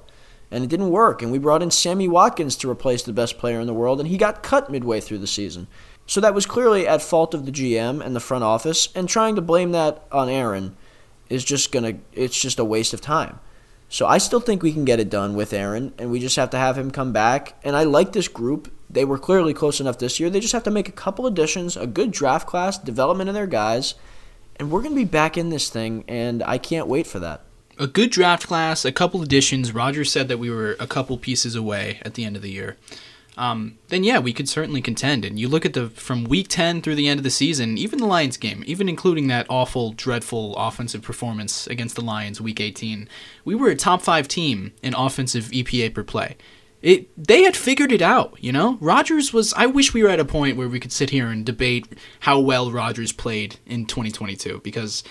[0.50, 1.20] and it didn't work.
[1.20, 4.08] And we brought in Sammy Watkins to replace the best player in the world, and
[4.08, 5.68] he got cut midway through the season.
[6.06, 9.36] So that was clearly at fault of the GM and the front office, and trying
[9.36, 10.76] to blame that on Aaron
[11.28, 13.38] is just gonna it's just a waste of time.
[13.90, 16.48] So I still think we can get it done with Aaron, and we just have
[16.50, 17.54] to have him come back.
[17.62, 18.72] And I like this group.
[18.92, 20.30] They were clearly close enough this year.
[20.30, 23.46] They just have to make a couple additions, a good draft class, development of their
[23.46, 23.94] guys,
[24.56, 27.42] and we're going to be back in this thing, and I can't wait for that.
[27.78, 29.72] A good draft class, a couple additions.
[29.72, 32.76] Rodgers said that we were a couple pieces away at the end of the year
[33.36, 35.24] um, then yeah, we could certainly contend.
[35.24, 37.98] And you look at the from week 10 through the end of the season, even
[37.98, 43.08] the Lions game, even including that awful, dreadful offensive performance against the Lions week 18,
[43.44, 46.36] we were a top five team in offensive EPA per play.
[46.82, 48.76] It they had figured it out, you know?
[48.80, 51.46] Rodgers was I wish we were at a point where we could sit here and
[51.46, 51.86] debate
[52.20, 55.04] how well Rodgers played in 2022 because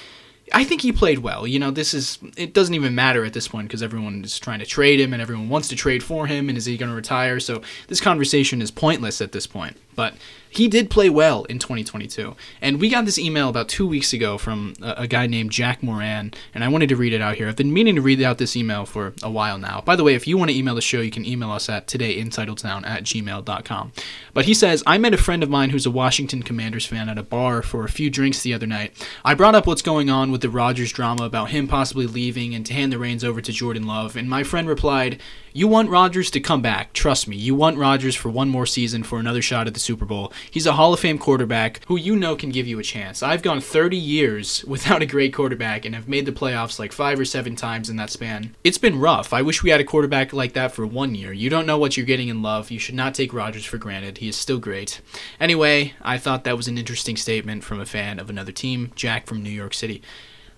[0.54, 1.48] I think he played well.
[1.48, 4.60] You know, this is it doesn't even matter at this point because everyone is trying
[4.60, 6.96] to trade him and everyone wants to trade for him and is he going to
[6.96, 7.40] retire?
[7.40, 9.78] So this conversation is pointless at this point.
[9.96, 10.16] But
[10.52, 12.36] he did play well in 2022.
[12.62, 15.82] And we got this email about two weeks ago from a, a, guy named Jack
[15.82, 17.48] Moran, and I wanted to read it out here.
[17.48, 19.80] I've been meaning to read out this email for a while now.
[19.80, 21.88] By the way, if you want to email the show, you can email us at
[21.88, 23.94] todayintitletown at gmail.com.
[24.34, 27.18] But he says, I met a friend of mine who's a Washington Commanders fan at
[27.18, 28.94] a bar for a few drinks the other night.
[29.24, 32.66] I brought up what's going on with the Rodgers drama about him possibly leaving and
[32.66, 35.22] to hand the reins over to Jordan Love, and my friend replied,
[35.54, 36.92] You want Rodgers to come back.
[36.92, 40.06] Trust me, you want Rodgers for one more season for another shot at the Super
[40.06, 40.32] Bowl.
[40.50, 43.22] He's a Hall of Fame quarterback who you know can give you a chance.
[43.22, 47.20] I've gone 30 years without a great quarterback and have made the playoffs like five
[47.20, 48.56] or seven times in that span.
[48.64, 49.34] It's been rough.
[49.34, 51.34] I wish we had a quarterback like that for one year.
[51.34, 52.72] You don't know what you're getting in love.
[52.72, 54.20] You should not take Rodgers for granted.
[54.20, 55.02] He is still great.
[55.40, 59.28] Anyway, I thought that was an interesting statement from a fan of another team, Jack
[59.28, 60.02] from New York City.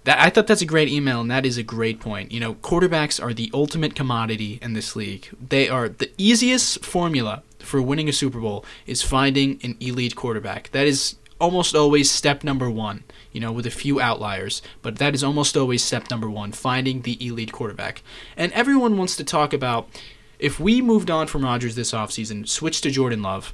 [0.04, 2.32] That, I thought that's a great email, and that is a great point.
[2.32, 5.30] You know, quarterbacks are the ultimate commodity in this league.
[5.40, 10.70] They are the easiest formula for winning a Super Bowl is finding an elite quarterback.
[10.72, 15.14] That is almost always step number one, you know, with a few outliers, but that
[15.14, 18.02] is almost always step number one, finding the elite quarterback.
[18.38, 19.90] And everyone wants to talk about
[20.40, 23.54] if we moved on from Rodgers this offseason, switched to Jordan Love,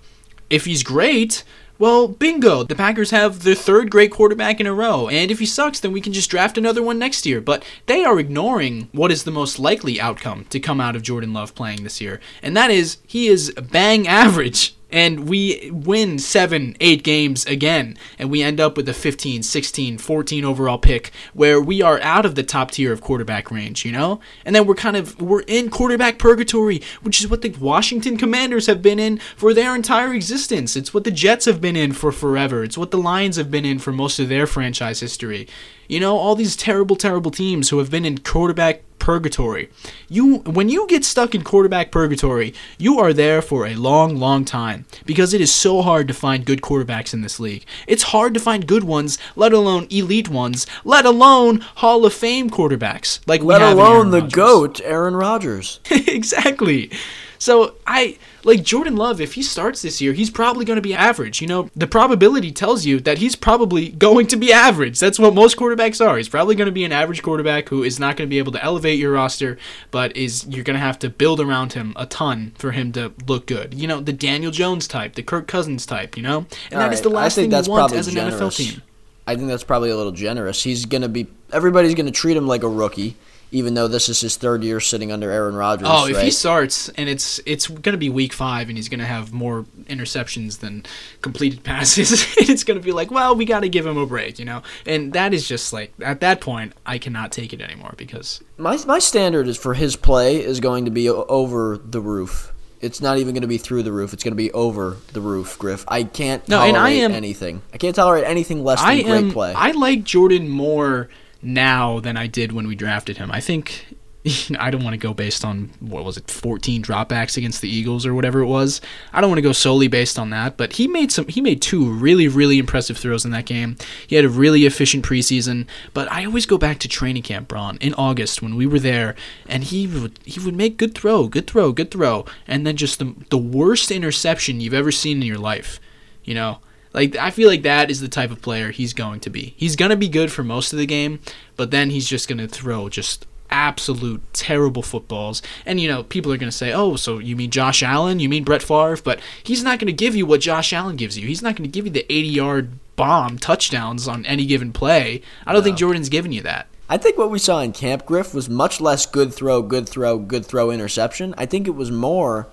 [0.49, 1.43] if he's great,
[1.79, 2.63] well, bingo.
[2.63, 5.07] The Packers have their third great quarterback in a row.
[5.07, 7.39] And if he sucks, then we can just draft another one next year.
[7.39, 11.33] But they are ignoring what is the most likely outcome to come out of Jordan
[11.33, 12.19] Love playing this year.
[12.43, 18.29] And that is he is bang average and we win seven, eight games again, and
[18.29, 22.35] we end up with a 15, 16, 14 overall pick where we are out of
[22.35, 24.19] the top tier of quarterback range, you know?
[24.45, 28.67] And then we're kind of we're in quarterback purgatory, which is what the Washington Commanders
[28.67, 30.75] have been in for their entire existence.
[30.75, 32.63] It's what the Jets have been in for forever.
[32.63, 35.47] It's what the Lions have been in for most of their franchise history.
[35.87, 39.69] You know, all these terrible, terrible teams who have been in quarterback purgatory.
[40.07, 44.45] You when you get stuck in quarterback purgatory, you are there for a long, long
[44.45, 47.65] time because it is so hard to find good quarterbacks in this league.
[47.87, 52.49] It's hard to find good ones, let alone elite ones, let alone Hall of Fame
[52.49, 55.79] quarterbacks like let alone the goat Aaron Rodgers.
[55.91, 56.91] exactly.
[57.39, 59.19] So I like Jordan Love.
[59.21, 61.41] If he starts this year, he's probably going to be average.
[61.41, 64.99] You know, the probability tells you that he's probably going to be average.
[64.99, 66.17] That's what most quarterbacks are.
[66.17, 68.51] He's probably going to be an average quarterback who is not going to be able
[68.51, 69.57] to elevate your roster,
[69.89, 73.13] but is you're going to have to build around him a ton for him to
[73.25, 73.73] look good.
[73.73, 76.17] You know, the Daniel Jones type, the Kirk Cousins type.
[76.17, 76.93] You know, and All that right.
[76.93, 78.35] is the last thing you want as an generous.
[78.35, 78.81] NFL team.
[79.25, 80.63] I think that's probably a little generous.
[80.63, 83.15] He's going to be everybody's going to treat him like a rookie
[83.51, 85.87] even though this is his third year sitting under Aaron Rodgers.
[85.89, 86.25] Oh, if right?
[86.25, 89.33] he starts and it's it's going to be week five and he's going to have
[89.33, 90.85] more interceptions than
[91.21, 94.39] completed passes, it's going to be like, well, we got to give him a break,
[94.39, 94.61] you know.
[94.85, 98.77] And that is just like at that point, I cannot take it anymore because my
[98.85, 102.53] my standard is for his play is going to be over the roof.
[102.81, 104.13] It's not even going to be through the roof.
[104.13, 105.83] It's going to be over the roof, Griff.
[105.89, 107.61] I can't no, tolerate I am, anything.
[107.73, 109.53] I can't tolerate anything less than I great am, play.
[109.53, 111.09] I like Jordan more
[111.41, 113.31] now than I did when we drafted him.
[113.31, 113.95] I think
[114.59, 118.05] I don't want to go based on what was it, 14 dropbacks against the Eagles
[118.05, 118.81] or whatever it was.
[119.13, 121.61] I don't want to go solely based on that, but he made some he made
[121.61, 123.77] two really really impressive throws in that game.
[124.05, 127.77] He had a really efficient preseason, but I always go back to training camp, Braun,
[127.79, 129.15] in August when we were there,
[129.47, 132.99] and he would he would make good throw, good throw, good throw, and then just
[132.99, 135.79] the the worst interception you've ever seen in your life.
[136.23, 136.59] You know,
[136.93, 139.53] like I feel like that is the type of player he's going to be.
[139.57, 141.19] He's going to be good for most of the game,
[141.55, 145.41] but then he's just going to throw just absolute terrible footballs.
[145.65, 148.19] And you know, people are going to say, "Oh, so you mean Josh Allen?
[148.19, 151.17] You mean Brett Favre?" But he's not going to give you what Josh Allen gives
[151.17, 151.27] you.
[151.27, 155.21] He's not going to give you the 80-yard bomb touchdowns on any given play.
[155.45, 155.65] I don't no.
[155.65, 156.67] think Jordan's giving you that.
[156.91, 160.17] I think what we saw in Camp Griff was much less good throw, good throw,
[160.17, 161.35] good throw interception.
[161.37, 162.47] I think it was more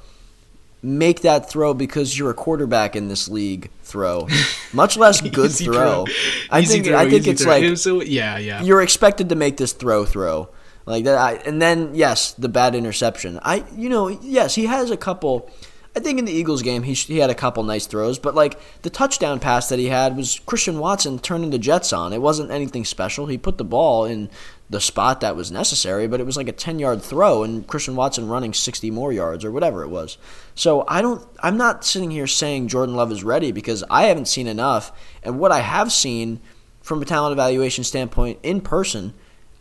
[0.82, 4.28] make that throw because you're a quarterback in this league throw.
[4.72, 6.04] Much less good throw.
[6.04, 6.04] throw.
[6.50, 7.58] I think throw, I think it's throw.
[7.58, 8.62] like so, yeah, yeah.
[8.62, 10.48] You're expected to make this throw throw.
[10.84, 13.40] Like that I, and then yes, the bad interception.
[13.42, 15.50] I you know, yes, he has a couple
[15.96, 18.60] I think in the Eagles game he he had a couple nice throws, but like
[18.82, 22.12] the touchdown pass that he had was Christian Watson turning the Jets on.
[22.12, 23.26] It wasn't anything special.
[23.26, 24.28] He put the ball in
[24.68, 27.94] the spot that was necessary, but it was like a 10 yard throw and Christian
[27.94, 30.18] Watson running 60 more yards or whatever it was.
[30.54, 34.26] So I don't, I'm not sitting here saying Jordan Love is ready because I haven't
[34.26, 34.92] seen enough.
[35.22, 36.40] And what I have seen
[36.82, 39.14] from a talent evaluation standpoint in person,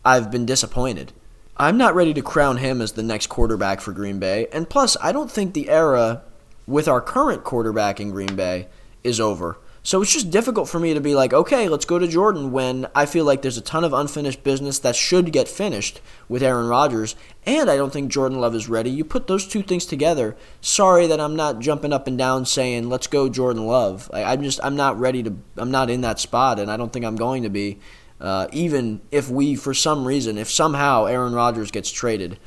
[0.04, 1.12] I've been disappointed.
[1.56, 4.46] I'm not ready to crown him as the next quarterback for Green Bay.
[4.52, 6.22] And plus, I don't think the era
[6.66, 8.68] with our current quarterback in Green Bay
[9.02, 9.58] is over.
[9.86, 12.88] So it's just difficult for me to be like, okay, let's go to Jordan when
[12.92, 16.66] I feel like there's a ton of unfinished business that should get finished with Aaron
[16.66, 17.14] Rodgers,
[17.46, 18.90] and I don't think Jordan Love is ready.
[18.90, 20.36] You put those two things together.
[20.60, 24.10] Sorry that I'm not jumping up and down saying let's go Jordan Love.
[24.12, 25.36] I, I'm just I'm not ready to.
[25.56, 27.78] I'm not in that spot, and I don't think I'm going to be.
[28.20, 32.40] Uh, even if we, for some reason, if somehow Aaron Rodgers gets traded,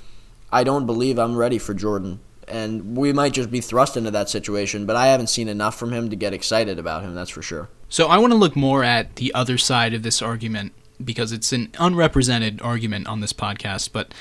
[0.51, 2.19] I don't believe I'm ready for Jordan
[2.49, 4.85] and we might just be thrust into that situation.
[4.85, 7.15] But I haven't seen enough from him to get excited about him.
[7.15, 7.69] That's for sure.
[7.89, 10.73] So I want to look more at the other side of this argument
[11.03, 13.91] because it's an unrepresented argument on this podcast.
[13.93, 14.13] But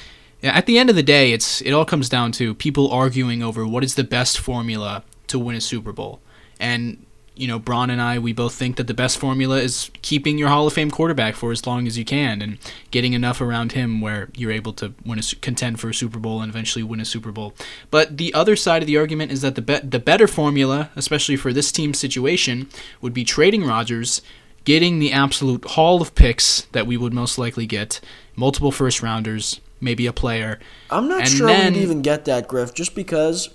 [0.43, 3.66] at the end of the day, it's it all comes down to people arguing over
[3.66, 6.20] what is the best formula to win a Super Bowl.
[6.61, 7.05] And
[7.39, 10.49] you know, Braun and I, we both think that the best formula is keeping your
[10.49, 12.59] Hall of Fame quarterback for as long as you can and
[12.91, 16.41] getting enough around him where you're able to win a contend for a Super Bowl
[16.43, 17.55] and eventually win a Super Bowl.
[17.91, 21.36] But the other side of the argument is that the be- the better formula, especially
[21.36, 22.68] for this team situation,
[23.01, 24.20] would be trading Rodgers,
[24.64, 28.01] getting the absolute haul of picks that we would most likely get,
[28.36, 30.59] multiple first rounders, maybe a player.
[30.91, 33.49] I'm not sure then, we'd even get that, Griff, just because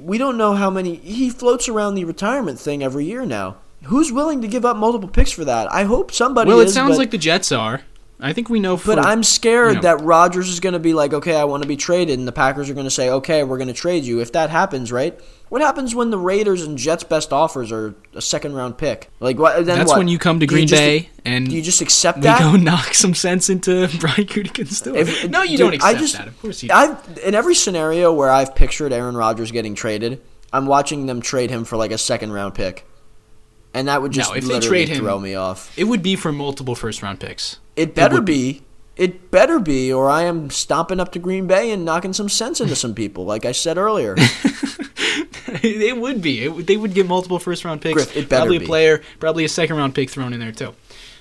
[0.00, 3.56] we don't know how many he floats around the retirement thing every year now.
[3.84, 5.72] Who's willing to give up multiple picks for that?
[5.72, 6.48] I hope somebody.
[6.48, 7.82] Well, it is, sounds like the Jets are.
[8.20, 8.76] I think we know.
[8.76, 9.82] For, but I'm scared you know.
[9.82, 12.32] that Rodgers is going to be like, okay, I want to be traded, and the
[12.32, 14.20] Packers are going to say, okay, we're going to trade you.
[14.20, 15.18] If that happens, right?
[15.50, 19.08] What happens when the Raiders and Jets' best offers are a second round pick?
[19.20, 19.64] Like what?
[19.64, 19.98] Then That's what?
[19.98, 22.40] when you come to Green just, Bay and you just accept we that.
[22.40, 24.26] We go knock some sense into Brian.
[24.28, 26.26] If, no, you dude, don't accept I just, that.
[26.26, 26.70] Of course you.
[26.72, 30.20] I've in every scenario where I've pictured Aaron Rodgers getting traded.
[30.52, 32.84] I'm watching them trade him for like a second round pick,
[33.72, 35.78] and that would just no, if literally they trade him, throw me off.
[35.78, 37.58] It would be for multiple first round picks.
[37.78, 38.52] It better it be.
[38.52, 38.62] be.
[38.96, 42.60] It better be, or I am stomping up to Green Bay and knocking some sense
[42.60, 44.16] into some people, like I said earlier.
[45.62, 46.44] it would be.
[46.44, 47.94] It, they would get multiple first round picks.
[47.94, 48.64] Griff, it better probably be.
[48.64, 50.74] a player, probably a second round pick thrown in there too.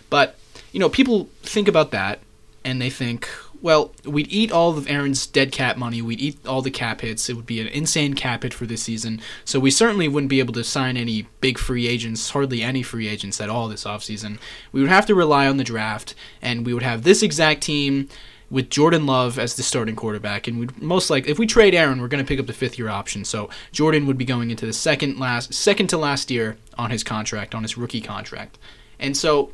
[0.09, 0.37] But
[0.71, 2.19] you know, people think about that
[2.65, 3.29] and they think,
[3.67, 6.01] well, we'd eat all of Aaron's dead cap money.
[6.01, 7.27] We'd eat all the cap hits.
[7.27, 9.19] It would be an insane cap hit for this season.
[9.43, 13.09] So we certainly wouldn't be able to sign any big free agents, hardly any free
[13.09, 14.39] agents at all this offseason.
[14.71, 18.07] We would have to rely on the draft, and we would have this exact team
[18.49, 20.47] with Jordan Love as the starting quarterback.
[20.47, 22.79] And we'd most likely, if we trade Aaron, we're going to pick up the fifth
[22.79, 23.25] year option.
[23.25, 27.03] So Jordan would be going into the second last, second to last year on his
[27.03, 28.57] contract, on his rookie contract.
[28.97, 29.51] And so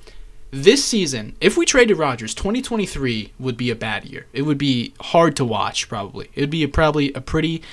[0.53, 4.27] this season, if we traded Rodgers, 2023 would be a bad year.
[4.33, 6.29] It would be hard to watch, probably.
[6.35, 7.63] It would be a, probably a pretty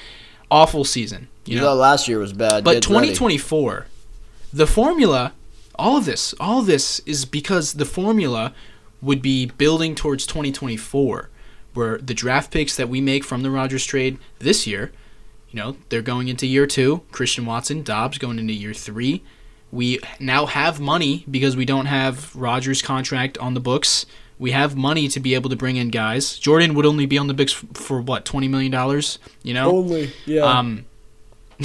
[0.50, 1.28] awful season.
[1.44, 2.64] You, you know, last year was bad.
[2.64, 3.84] But 2024, ready.
[4.50, 5.34] the formula,
[5.74, 8.54] all of this, all of this is because the formula
[9.02, 11.28] would be building towards 2024,
[11.74, 14.90] where the draft picks that we make from the Rodgers trade this year,
[15.50, 17.02] you know, they're going into year two.
[17.12, 19.22] Christian Watson, Doubs going into year three.
[19.72, 24.06] We now have money because we don't have Rodgers' contract on the books.
[24.38, 26.38] We have money to be able to bring in guys.
[26.38, 29.18] Jordan would only be on the books for what twenty million dollars.
[29.42, 30.42] You know, only yeah.
[30.42, 30.86] Um,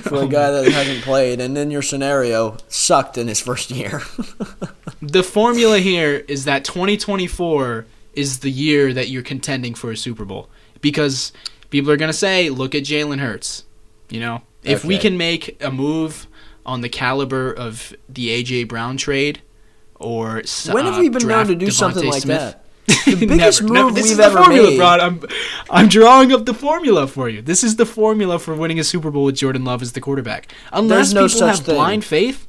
[0.00, 4.00] for a guy that hasn't played, and in your scenario, sucked in his first year.
[5.02, 7.84] the formula here is that 2024
[8.14, 10.48] is the year that you're contending for a Super Bowl
[10.80, 11.32] because
[11.68, 13.64] people are going to say, look at Jalen Hurts.
[14.08, 14.88] You know, if okay.
[14.88, 16.26] we can make a move
[16.66, 19.42] on the caliber of the AJ Brown trade
[19.96, 22.38] or when have uh, we been known to do DeVonta something like Smith?
[22.38, 22.60] that?
[23.06, 24.06] The biggest never, move never.
[24.06, 24.76] we've ever formula, made.
[24.76, 24.86] Bro.
[24.86, 25.22] I'm,
[25.70, 27.40] I'm drawing up the formula for you.
[27.40, 30.52] This is the formula for winning a Super Bowl with Jordan Love as the quarterback.
[30.72, 31.74] Unless no people have thing.
[31.74, 32.46] blind faith,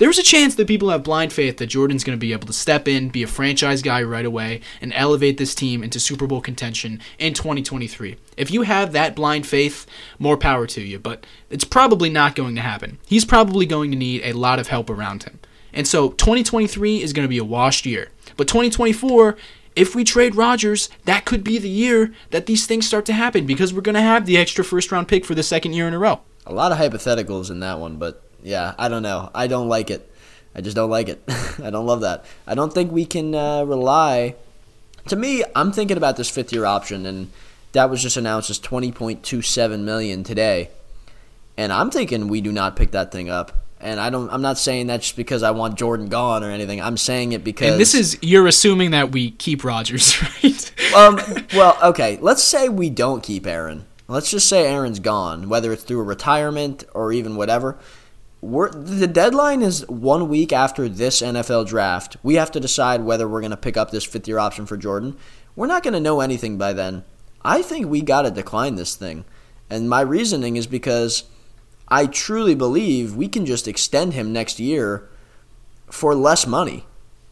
[0.00, 2.54] there's a chance that people have blind faith that Jordan's going to be able to
[2.54, 6.40] step in, be a franchise guy right away, and elevate this team into Super Bowl
[6.40, 8.16] contention in 2023.
[8.38, 9.84] If you have that blind faith,
[10.18, 12.98] more power to you, but it's probably not going to happen.
[13.06, 15.38] He's probably going to need a lot of help around him.
[15.70, 18.08] And so 2023 is going to be a washed year.
[18.38, 19.36] But 2024,
[19.76, 23.44] if we trade Rodgers, that could be the year that these things start to happen
[23.44, 25.92] because we're going to have the extra first round pick for the second year in
[25.92, 26.20] a row.
[26.46, 29.30] A lot of hypotheticals in that one, but yeah, I don't know.
[29.34, 30.10] I don't like it.
[30.54, 31.22] I just don't like it.
[31.62, 32.24] I don't love that.
[32.46, 34.34] I don't think we can uh, rely.
[35.08, 37.30] To me, I'm thinking about this fifth year option, and
[37.72, 40.70] that was just announced as 20.27 million today.
[41.56, 43.52] And I'm thinking we do not pick that thing up.
[43.82, 44.30] And I don't.
[44.30, 46.82] I'm not saying that just because I want Jordan gone or anything.
[46.82, 47.70] I'm saying it because.
[47.70, 50.94] And this is you're assuming that we keep Rodgers, right?
[50.94, 51.18] um.
[51.54, 52.18] Well, okay.
[52.20, 53.86] Let's say we don't keep Aaron.
[54.06, 57.78] Let's just say Aaron's gone, whether it's through a retirement or even whatever
[58.40, 62.16] we're, the deadline is one week after this NFL draft.
[62.22, 64.76] We have to decide whether we're going to pick up this fifth year option for
[64.76, 65.16] Jordan.
[65.56, 67.04] we're not going to know anything by then.
[67.44, 69.24] I think we got to decline this thing.
[69.68, 71.24] And my reasoning is because
[71.88, 75.08] I truly believe we can just extend him next year
[75.90, 76.86] for less money.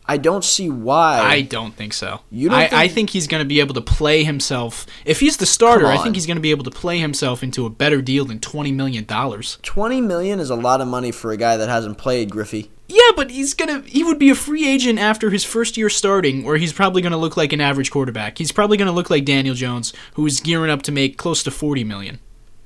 [0.09, 1.20] I don't see why.
[1.20, 2.20] I don't think so.
[2.30, 4.86] You don't I, think- I think he's going to be able to play himself.
[5.04, 7.66] If he's the starter, I think he's going to be able to play himself into
[7.66, 9.59] a better deal than twenty million dollars.
[9.62, 12.70] 20 million is a lot of money for a guy that hasn't played, Griffey.
[12.88, 16.42] Yeah, but he's gonna he would be a free agent after his first year starting,
[16.42, 18.38] where he's probably gonna look like an average quarterback.
[18.38, 21.50] He's probably gonna look like Daniel Jones, who is gearing up to make close to
[21.50, 22.18] forty million.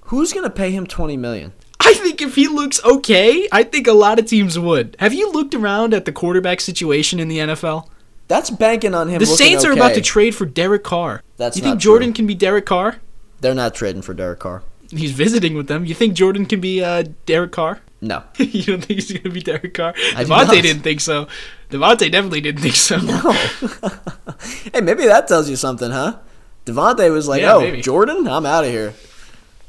[0.06, 1.54] Who's going to pay him 20 million?
[1.84, 4.96] I think if he looks okay, I think a lot of teams would.
[4.98, 7.88] Have you looked around at the quarterback situation in the NFL?
[8.28, 9.18] That's banking on him.
[9.18, 11.22] The Saints are about to trade for Derek Carr.
[11.36, 12.14] That's you think Jordan true.
[12.14, 12.96] can be Derek Carr?
[13.40, 14.62] They're not trading for Derek Carr.
[14.90, 15.84] He's visiting with them.
[15.84, 17.80] You think Jordan can be uh, Derek Carr?
[18.00, 18.22] No.
[18.36, 19.94] you don't think he's going to be Derek Carr?
[20.16, 21.28] I Davante didn't think so.
[21.70, 22.98] Davante definitely didn't think so.
[22.98, 23.32] No.
[24.72, 26.18] hey, maybe that tells you something, huh?
[26.66, 27.80] Davante was like, Yeah, "Oh, maybe.
[27.80, 28.94] Jordan, I'm out of here."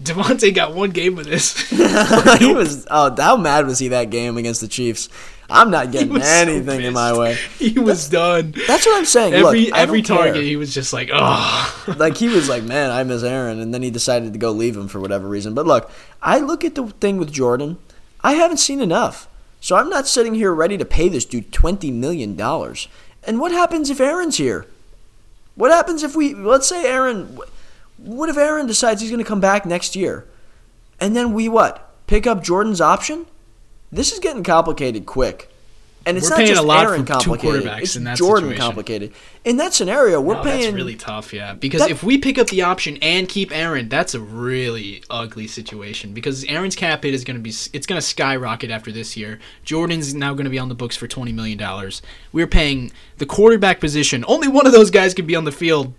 [0.04, 1.70] Davante got one game with this.
[2.40, 2.86] he was.
[2.92, 5.10] Oh, how mad was he that game against the Chiefs?
[5.50, 7.38] I'm not getting was so anything in my way.
[7.60, 8.54] he was done.
[8.68, 9.34] That's what I'm saying.
[9.34, 10.26] Every Look, every don't care.
[10.26, 11.94] target, he was just like, oh.
[11.98, 14.76] like he was like, man, I miss Aaron, and then he decided to go leave
[14.76, 15.54] him for whatever reason.
[15.54, 15.92] But look,
[16.22, 17.78] I look at the thing with Jordan.
[18.22, 19.28] I haven't seen enough,
[19.60, 22.88] so I'm not sitting here ready to pay this dude twenty million dollars.
[23.26, 24.66] And what happens if Aaron's here?
[25.56, 27.38] What happens if we let's say Aaron?
[28.04, 30.26] What if Aaron decides he's going to come back next year,
[31.00, 33.26] and then we what pick up Jordan's option?
[33.92, 35.50] This is getting complicated quick.
[36.06, 37.64] And it's We're not paying just a lot Aaron complicated.
[37.64, 38.58] quarterbacks it's Jordan situation.
[38.62, 39.14] complicated.
[39.46, 41.54] In that scenario, we're No, paying that's really tough, yeah.
[41.54, 45.48] Because That- if we pick up the option and keep Aaron, that's a really ugly
[45.48, 46.12] situation.
[46.12, 49.40] Because Aaron's cap hit is going to be it's going to skyrocket after this year.
[49.64, 52.02] Jordan's now going to be on the books for twenty million dollars.
[52.34, 54.26] We're paying the quarterback position.
[54.28, 55.94] Only one of those guys can be on the field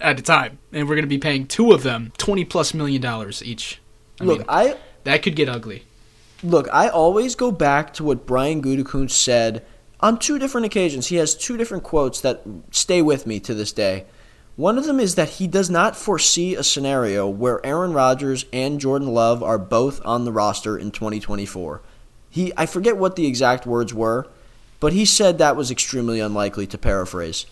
[0.00, 3.00] at a time, and we're going to be paying two of them twenty plus million
[3.00, 3.80] dollars each.
[4.20, 5.84] I Look, mean, I that could get ugly.
[6.42, 6.68] look.
[6.72, 9.64] I always go back to what Brian Gutekunst said
[10.00, 11.08] on two different occasions.
[11.08, 14.04] He has two different quotes that stay with me to this day.
[14.56, 18.78] One of them is that he does not foresee a scenario where Aaron Rodgers and
[18.80, 21.82] Jordan Love are both on the roster in 2024.
[22.30, 24.28] He I forget what the exact words were,
[24.78, 27.46] but he said that was extremely unlikely to paraphrase.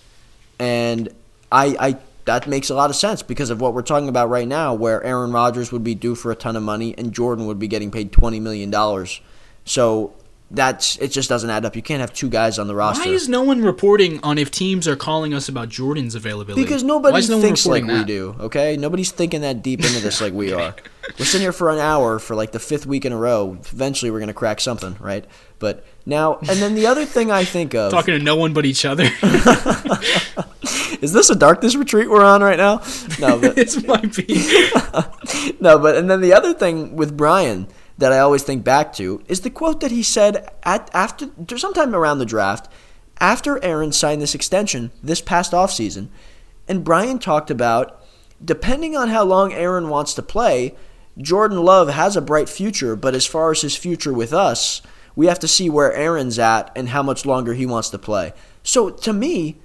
[0.60, 1.08] And
[1.50, 4.46] I, I that makes a lot of sense because of what we're talking about right
[4.46, 7.58] now, where Aaron Rodgers would be due for a ton of money and Jordan would
[7.58, 9.20] be getting paid twenty million dollars.
[9.64, 10.12] So
[10.50, 11.08] that's it.
[11.08, 11.74] Just doesn't add up.
[11.74, 14.50] You can't have two guys on the roster Why is no one reporting on if
[14.50, 16.62] teams are calling us about Jordan's availability?
[16.62, 18.36] because nobody no thinks like reporting we do.
[18.38, 20.74] Okay, nobody's thinking that deep into this like we are.
[21.18, 23.56] We're sitting here for an hour for like the fifth week in a row.
[23.72, 25.24] Eventually, we're gonna crack something, right?
[25.58, 28.66] But now, and then the other thing I think of Talking to no one but
[28.66, 29.08] each other.
[31.02, 32.80] is this a darkness retreat we're on right now?
[33.20, 34.26] No, but this might be.
[35.60, 37.66] no, but and then the other thing with Brian
[37.98, 41.94] that I always think back to is the quote that he said at after sometime
[41.94, 42.68] around the draft,
[43.20, 46.08] after Aaron signed this extension this past offseason,
[46.68, 48.00] and Brian talked about
[48.44, 50.74] depending on how long Aaron wants to play,
[51.18, 54.82] Jordan Love has a bright future, but as far as his future with us,
[55.14, 58.32] we have to see where Aaron's at and how much longer he wants to play.
[58.62, 59.58] So to me,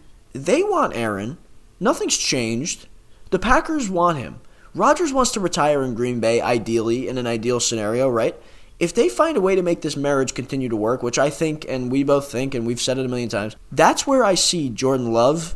[0.45, 1.37] they want Aaron.
[1.79, 2.87] Nothing's changed.
[3.31, 4.41] The Packers want him.
[4.73, 8.35] Rodgers wants to retire in Green Bay, ideally, in an ideal scenario, right?
[8.79, 11.65] If they find a way to make this marriage continue to work, which I think,
[11.67, 14.69] and we both think, and we've said it a million times, that's where I see
[14.69, 15.55] Jordan Love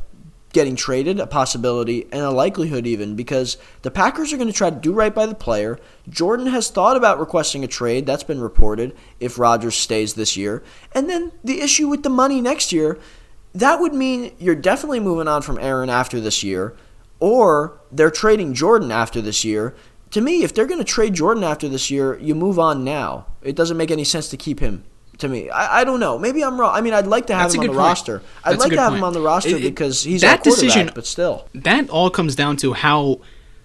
[0.54, 4.70] getting traded, a possibility, and a likelihood even, because the Packers are going to try
[4.70, 5.80] to do right by the player.
[6.10, 10.64] Jordan has thought about requesting a trade, that's been reported, if Rodgers stays this year.
[10.94, 13.00] And then the issue with the money next year,
[13.54, 16.76] that would mean you're definitely moving on from Aaron after this year,
[17.20, 19.76] or they're trading Jordan after this year.
[20.12, 23.28] To me, if they're going to trade Jordan after this year, you move on now.
[23.42, 24.84] It doesn't make any sense to keep him.
[25.20, 26.18] To me, I, I don't know.
[26.18, 26.76] Maybe I'm wrong.
[26.76, 27.78] I mean, I'd like to have That's him on the point.
[27.78, 28.22] roster.
[28.44, 28.98] I'd That's like to have point.
[29.00, 32.58] him on the roster It- because he's that decision- but still, that all comes down
[32.58, 33.20] to how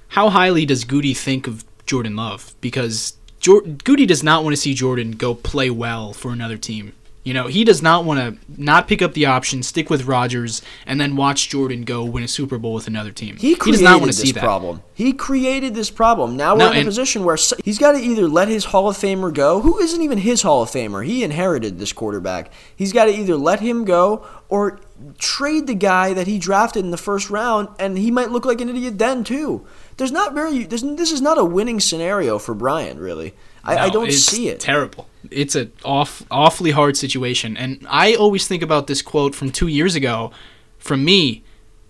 [0.09, 2.55] how highly does Goody think of Jordan Love?
[2.61, 6.93] Because Jor- Goody does not want to see Jordan go play well for another team.
[7.27, 10.63] You know, he does not want to not pick up the option, stick with Rodgers,
[10.87, 13.37] and then watch Jordan go win a Super Bowl with another team.
[13.37, 14.45] He created does not want to see that.
[14.45, 14.81] problem.
[14.95, 16.37] He created this problem.
[16.37, 18.97] Now we're No, in a position where he's got to either let his Hall of
[18.97, 21.05] Famer go, who isn't even his Hall of Famer.
[21.05, 22.53] He inherited this quarterback.
[22.77, 24.79] He's got to either let him go or
[25.19, 28.61] trade the guy that he drafted in the first round, and he might look like
[28.61, 29.67] an idiot then too.
[29.97, 30.63] There's not very.
[30.63, 33.35] There's, this is not a winning scenario for Brian, really.
[33.67, 34.61] I, I don't see it.
[34.61, 35.09] Terrible.
[35.31, 39.67] It's an off, awfully hard situation, and I always think about this quote from two
[39.67, 40.31] years ago,
[40.79, 41.43] from me,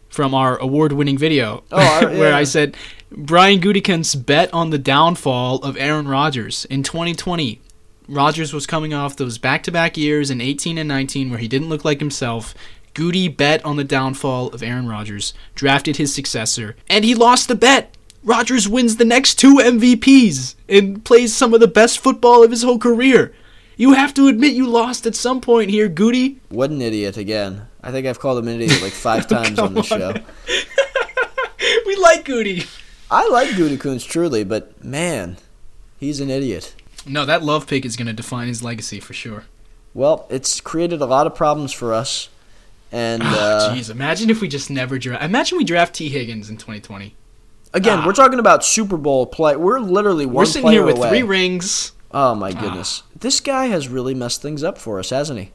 [0.09, 2.33] from our award-winning video, Oh, I- where.
[2.35, 2.77] I said
[3.13, 7.61] Brian Gutekunst bet on the downfall of Aaron Rodgers in 2020.
[8.09, 11.85] Rodgers was coming off those back-to-back years in 18 and 19 where he didn't look
[11.85, 12.55] like himself.
[12.95, 17.55] Goody bet on the downfall of Aaron Rodgers, drafted his successor, and he lost the
[17.55, 17.95] bet.
[18.27, 22.65] Rodgers wins the next two MVPs and plays some of the best football of his
[22.65, 23.33] whole career.
[23.77, 26.41] You have to admit you lost at some point here, Goody.
[26.49, 27.69] What an idiot again.
[27.85, 30.13] I think I've called him an idiot like five times on the show.
[31.87, 32.65] we like Goody.
[33.09, 35.37] I like Gutekunst truly, but man,
[36.01, 36.75] he's an idiot.
[37.07, 39.45] No, that love pick is going to define his legacy for sure.
[39.95, 42.29] Well, it's created a lot of problems for us.
[42.91, 45.23] And Ah, uh, Jeez, imagine if we just never draft.
[45.23, 47.15] Imagine we draft Tee Higgins in 2020.
[47.77, 48.07] Again, Ah.
[48.07, 49.55] we're talking about Super Bowl play.
[49.57, 51.09] We're literally one We're sitting here with away.
[51.11, 51.93] three rings.
[52.13, 55.53] Oh my goodness, this guy has really messed things up for us, hasn't he?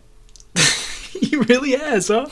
[1.19, 2.27] he really has, huh?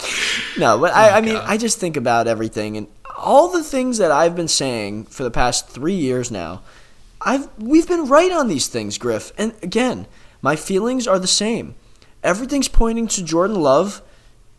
[0.57, 1.45] No, but I, I mean, God.
[1.47, 2.87] I just think about everything and
[3.17, 6.61] all the things that I've been saying for the past three years now.
[7.21, 9.31] I've we've been right on these things, Griff.
[9.37, 10.05] And again,
[10.41, 11.75] my feelings are the same.
[12.23, 14.01] Everything's pointing to Jordan Love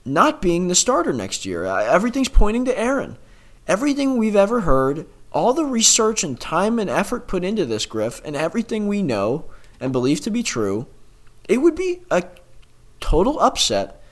[0.05, 1.65] not being the starter next year.
[1.67, 3.17] Uh, Everything's pointing to Aaron.
[3.69, 8.21] Everything we've ever heard, all the research and time and effort put into this, Griff,
[8.25, 9.45] and everything we know
[9.81, 10.87] and believe to be true,
[11.49, 12.25] it would be a
[13.01, 14.03] total upset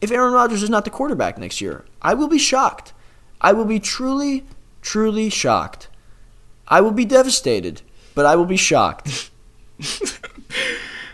[0.00, 1.84] if Aaron Rodgers is not the quarterback next year.
[2.00, 2.92] I will be shocked.
[3.40, 4.44] I will be truly,
[4.82, 5.88] truly shocked.
[6.68, 7.82] I will be devastated,
[8.14, 9.30] but I will be shocked.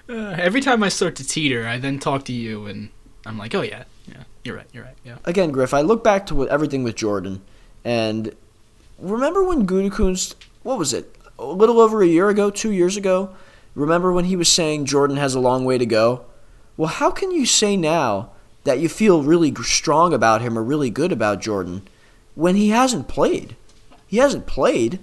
[0.09, 2.91] Uh, every time I start to teeter, I then talk to you, and
[3.25, 5.17] I'm like, oh, yeah, yeah, you're right, you're right, yeah.
[5.25, 7.43] Again, Griff, I look back to what- everything with Jordan,
[7.85, 8.33] and
[8.99, 13.35] remember when Gutekunst, what was it, a little over a year ago, two years ago?
[13.75, 16.25] Remember when he was saying Jordan has a long way to go?
[16.77, 18.31] Well, how can you say now
[18.65, 21.87] that you feel really strong about him or really good about Jordan
[22.35, 23.57] when he hasn't played?
[24.07, 24.99] He hasn't played.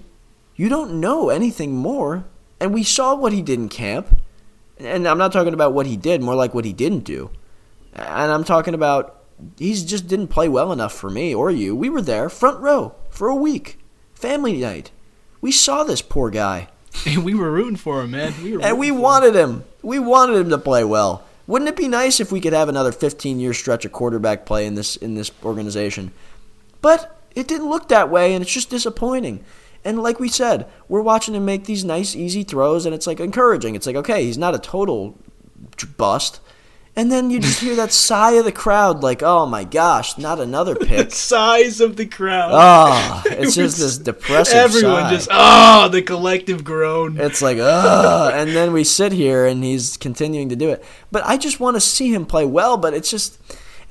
[0.56, 2.26] You don't know anything more.
[2.60, 4.20] And we saw what he did in camp.
[4.78, 7.30] And I'm not talking about what he did, more like what he didn't do.
[7.94, 9.22] And I'm talking about
[9.58, 11.76] he just didn't play well enough for me or you.
[11.76, 13.80] We were there, front row, for a week.
[14.24, 14.90] Family night.
[15.42, 16.70] We saw this poor guy.
[17.06, 18.34] And we were rooting for him, man.
[18.42, 19.02] We were And we for him.
[19.02, 19.66] wanted him.
[19.82, 21.26] We wanted him to play well.
[21.46, 24.66] Wouldn't it be nice if we could have another 15 year stretch of quarterback play
[24.66, 26.14] in this in this organization?
[26.82, 29.44] But it didn't look that way, and it's just disappointing.
[29.84, 33.20] And like we said, we're watching him make these nice, easy throws, and it's like
[33.20, 33.76] encouraging.
[33.76, 35.20] It's like, okay, he's not a total
[35.98, 36.40] bust.
[36.96, 40.40] And then you just hear that sigh of the crowd, like, oh my gosh, not
[40.40, 41.12] another The pick.
[41.12, 42.52] size of the crowd.
[42.54, 45.10] Oh, it's It just this depressive Everyone sigh.
[45.10, 47.20] just, oh, the collective groan.
[47.20, 48.34] It's like, ugh.
[48.36, 50.84] And then we sit here and he's continuing to do it.
[51.12, 53.40] But I just want to see him play well, but it's just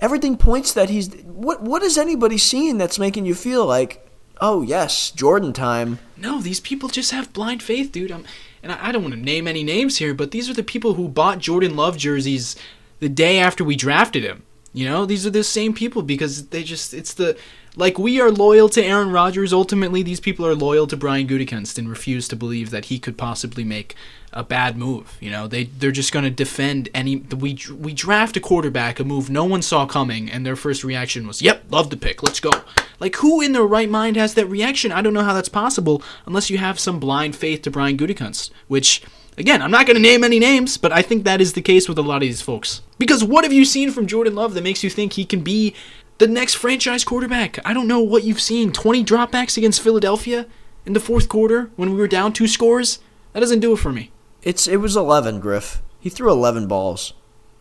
[0.01, 4.09] everything points that he's what what is anybody seeing that's making you feel like,
[4.41, 5.99] oh yes, Jordan time.
[6.17, 8.13] No, these people just have blind faith, dude.
[8.13, 8.25] I'm,
[8.63, 10.95] and I, I don't want to name any names here, but these are the people
[10.95, 12.55] who bought Jordan Love jerseys
[13.03, 14.45] the day after we drafted him.
[14.73, 17.37] You know, these are the same people because they just, it's the,
[17.75, 19.53] like we are loyal to Aaron Rodgers.
[19.53, 23.19] Ultimately, these people are loyal to Brian Gutekunst and refuse to believe that he could
[23.19, 23.97] possibly make
[24.33, 25.19] a bad move.
[25.21, 27.17] You know, they they're just going to defend any.
[27.17, 31.27] We we draft a quarterback, a move no one saw coming, and their first reaction
[31.27, 32.53] was, "Yep, love the pick, let's go."
[33.01, 34.93] Like who in their right mind has that reaction?
[34.93, 38.51] I don't know how that's possible unless you have some blind faith to Brian Gutekunst,
[38.69, 39.03] which.
[39.39, 41.89] Again, I'm not going to name any names, but I think that is the case
[41.89, 42.83] with a lot of these folks.
[42.99, 45.75] Because what have you seen from Jordan Love that makes you think he can be
[46.19, 47.59] the next franchise quarterback?
[47.67, 48.73] I don't know what you've seen.
[48.73, 50.47] 20 dropbacks against Philadelphia
[50.85, 52.99] in the fourth quarter when we were down two scores?
[53.33, 54.11] That doesn't do it for me.
[54.43, 55.81] It's it was eleven, Griff.
[56.01, 57.15] He threw eleven balls,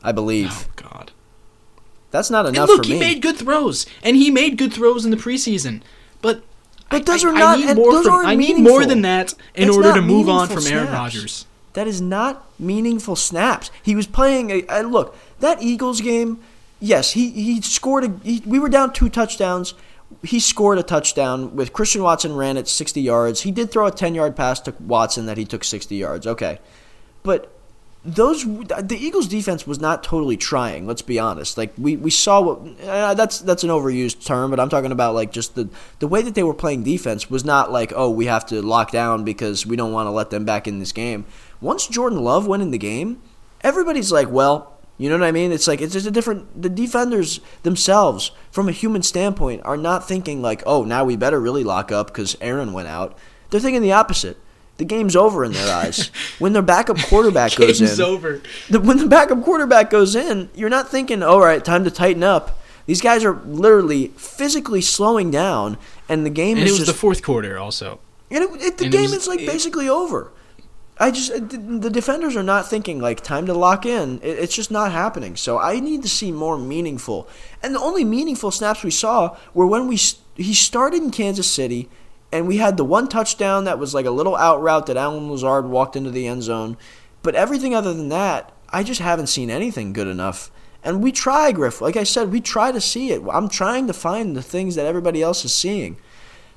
[0.03, 0.49] I believe.
[0.51, 1.11] Oh, God.
[2.09, 5.11] That's not enough And look, he made good throws, and he made good throws in
[5.11, 5.81] the preseason.
[6.21, 6.43] But,
[6.89, 9.03] But I- those I, are I not- need more those from, I need more than
[9.03, 10.91] that in order to move on from Aaron.
[10.91, 11.45] Rodgers.
[11.73, 13.71] That is not meaningful snaps.
[13.81, 16.39] He was playing a, a look that Eagles game.
[16.79, 18.19] Yes, he he scored a.
[18.23, 19.73] He, we were down two touchdowns.
[20.23, 23.41] He scored a touchdown with Christian Watson ran at 60 yards.
[23.41, 26.27] He did throw a 10 yard pass to Watson that he took 60 yards.
[26.27, 26.59] Okay,
[27.23, 27.50] but
[28.03, 30.87] those the Eagles defense was not totally trying.
[30.87, 31.55] Let's be honest.
[31.55, 35.13] Like we, we saw what uh, that's that's an overused term, but I'm talking about
[35.13, 38.25] like just the the way that they were playing defense was not like oh we
[38.25, 41.25] have to lock down because we don't want to let them back in this game.
[41.59, 43.21] Once Jordan Love went in the game,
[43.61, 45.51] everybody's like, well, you know what I mean?
[45.51, 46.59] It's like it's just a different.
[46.59, 51.39] The defenders themselves, from a human standpoint, are not thinking like oh now we better
[51.39, 53.15] really lock up because Aaron went out.
[53.51, 54.39] They're thinking the opposite.
[54.81, 56.09] The game's over in their eyes.
[56.39, 58.41] When their backup quarterback goes Game's in, over.
[58.67, 62.23] the, when the backup quarterback goes in, you're not thinking, all right, time to tighten
[62.23, 62.59] up.
[62.87, 65.77] These guys are literally physically slowing down,
[66.09, 67.99] and the game And is it was just the fourth quarter also.
[68.31, 70.31] and it, it, the and game was- is like basically over.
[70.97, 74.19] I just uh, the, the defenders are not thinking like time to lock in.
[74.23, 75.35] It's just not happening.
[75.35, 77.27] So I need to see more meaningful.
[77.61, 79.97] And the only meaningful snaps we saw were when we
[80.35, 81.87] he started in Kansas City,
[82.31, 85.29] and we had the one touchdown that was like a little out route that Allen
[85.29, 86.77] Lazard walked into the end zone.
[87.23, 90.49] But everything other than that, I just haven't seen anything good enough.
[90.83, 91.81] And we try, Griff.
[91.81, 93.21] Like I said, we try to see it.
[93.31, 95.97] I'm trying to find the things that everybody else is seeing,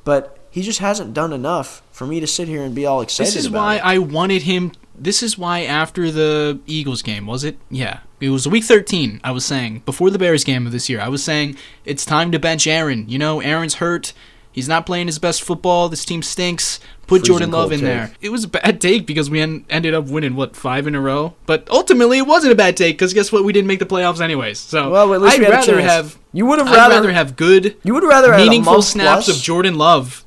[0.04, 3.34] but he just hasn't done enough for me to sit here and be all excited.
[3.34, 3.84] This is why it.
[3.84, 4.72] I wanted him.
[4.96, 7.58] This is why after the Eagles game, was it?
[7.68, 7.98] Yeah.
[8.20, 9.82] It was week 13, I was saying.
[9.84, 13.08] Before the Bears game of this year, I was saying it's time to bench Aaron.
[13.08, 14.14] You know, Aaron's hurt.
[14.54, 15.88] He's not playing his best football.
[15.88, 16.78] This team stinks.
[17.08, 17.86] Put Freezing Jordan Love in take.
[17.86, 18.12] there.
[18.22, 21.00] It was a bad take because we en- ended up winning, what, five in a
[21.00, 21.34] row?
[21.44, 23.44] But ultimately, it wasn't a bad take because guess what?
[23.44, 24.58] We didn't make the playoffs anyways.
[24.60, 26.16] So Well, at least I'd we had rather have.
[26.32, 29.74] You would have rather, rather have good, you would rather meaningful snaps plus- of Jordan
[29.76, 30.23] Love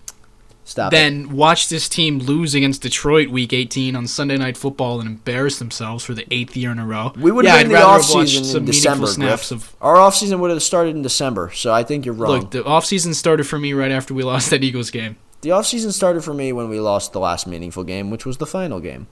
[0.68, 0.96] Stop it.
[0.98, 5.60] then watch this team lose against Detroit week 18 on Sunday Night Football and embarrass
[5.60, 7.14] themselves for the eighth year in a row.
[7.18, 9.08] We would yeah, have I'd been the rather off have watched some in December.
[9.08, 9.64] snaps Griff.
[9.64, 9.76] of.
[9.82, 12.32] Our off season would have started in December, so I think you're wrong.
[12.42, 15.16] Look, the offseason started for me right after we lost that Eagles game.
[15.42, 18.38] the off season started for me when we lost the last meaningful game, which was
[18.38, 19.08] the final game.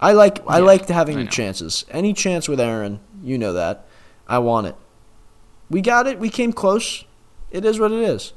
[0.00, 1.26] I like I Yeah, liked having know.
[1.26, 1.84] chances.
[1.92, 3.86] Any chance with Aaron, you know that.
[4.26, 4.74] I want it.
[5.70, 6.18] We got it.
[6.18, 7.04] We came close.
[7.52, 8.32] It is what it is.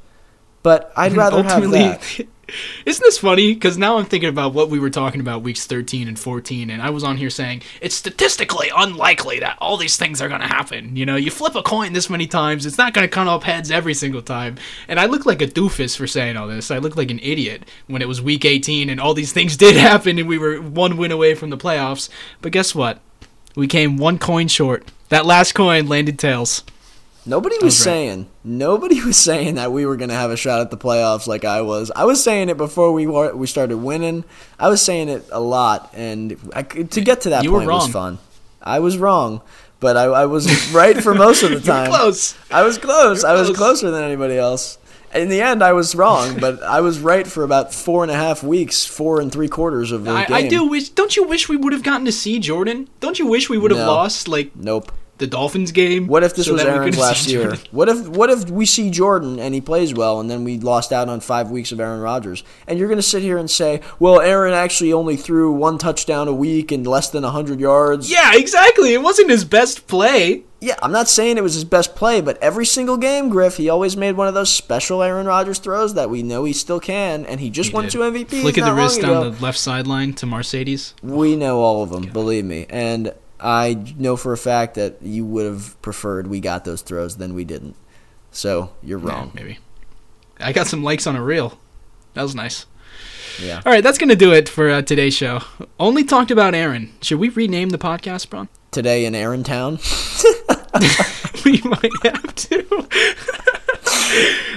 [0.65, 2.25] But I'd rather have that.
[2.87, 3.53] Isn't this funny?
[3.53, 6.81] Because now I'm thinking about what we were talking about weeks 13 and 14, and
[6.81, 10.47] I was on here saying it's statistically unlikely that all these things are going to
[10.47, 10.95] happen.
[10.95, 13.43] You know, you flip a coin this many times, it's not going to come up
[13.43, 14.57] heads every single time.
[14.87, 16.71] And I look like a doofus for saying all this.
[16.71, 19.75] I look like an idiot when it was week 18 and all these things did
[19.75, 22.09] happen and we were one win away from the playoffs.
[22.41, 23.01] But guess what?
[23.55, 24.87] We came one coin short.
[25.09, 26.63] That last coin landed tails.
[27.25, 27.83] Nobody was was right.
[27.83, 28.27] saying.
[28.43, 31.43] Nobody was saying that we were going to have a shot at the playoffs like
[31.45, 31.91] I was.
[31.95, 34.23] I was saying it before we wa- we started winning.
[34.59, 37.87] I was saying it a lot, and I, to get to that You point was
[37.89, 38.19] fun.
[38.61, 39.41] I was wrong,
[39.79, 41.89] but I, I was right for most of the time.
[41.89, 42.35] Close.
[42.51, 43.23] I was close.
[43.23, 43.57] You're I was close.
[43.57, 44.77] closer than anybody else.
[45.13, 48.15] In the end, I was wrong, but I was right for about four and a
[48.15, 50.35] half weeks, four and three quarters of the I, game.
[50.35, 50.89] I do wish.
[50.89, 52.89] Don't you wish we would have gotten to see Jordan?
[52.99, 53.87] Don't you wish we would have No.
[53.87, 54.91] lost like Nope.
[55.17, 56.07] The Dolphins game?
[56.07, 57.55] What if this so was Aaron's last year?
[57.71, 60.91] What if what if we see Jordan and he plays well and then we lost
[60.91, 62.43] out on five weeks of Aaron Rodgers?
[62.67, 66.27] And you're going to sit here and say, well, Aaron actually only threw one touchdown
[66.27, 68.11] a week and less than 100 yards.
[68.11, 68.93] Yeah, exactly.
[68.93, 70.43] It wasn't his best play.
[70.59, 73.69] Yeah, I'm not saying it was his best play, but every single game, Griff, he
[73.69, 77.25] always made one of those special Aaron Rodgers throws that we know he still can,
[77.25, 77.91] and he just He won did.
[77.91, 78.41] two MVPs.
[78.41, 80.93] Flick of the wrist on the left sideline to Marcedes.
[81.03, 82.65] We know all of them, believe me.
[82.69, 87.17] And I know for a fact that you would have preferred we got those throws
[87.17, 87.75] than we didn't.
[88.31, 89.31] So you're Yeah, wrong.
[89.33, 89.59] maybe.
[90.39, 91.57] I got some likes on a reel.
[92.13, 92.65] That was nice.
[93.41, 93.61] Yeah.
[93.65, 95.41] All right, that's gonna do it for uh, today's show.
[95.79, 96.93] Only talked about Aaron.
[97.01, 98.47] Should we rename the podcast, Bron?
[98.71, 99.79] Today in Aaron Town.
[101.45, 102.87] we might have to.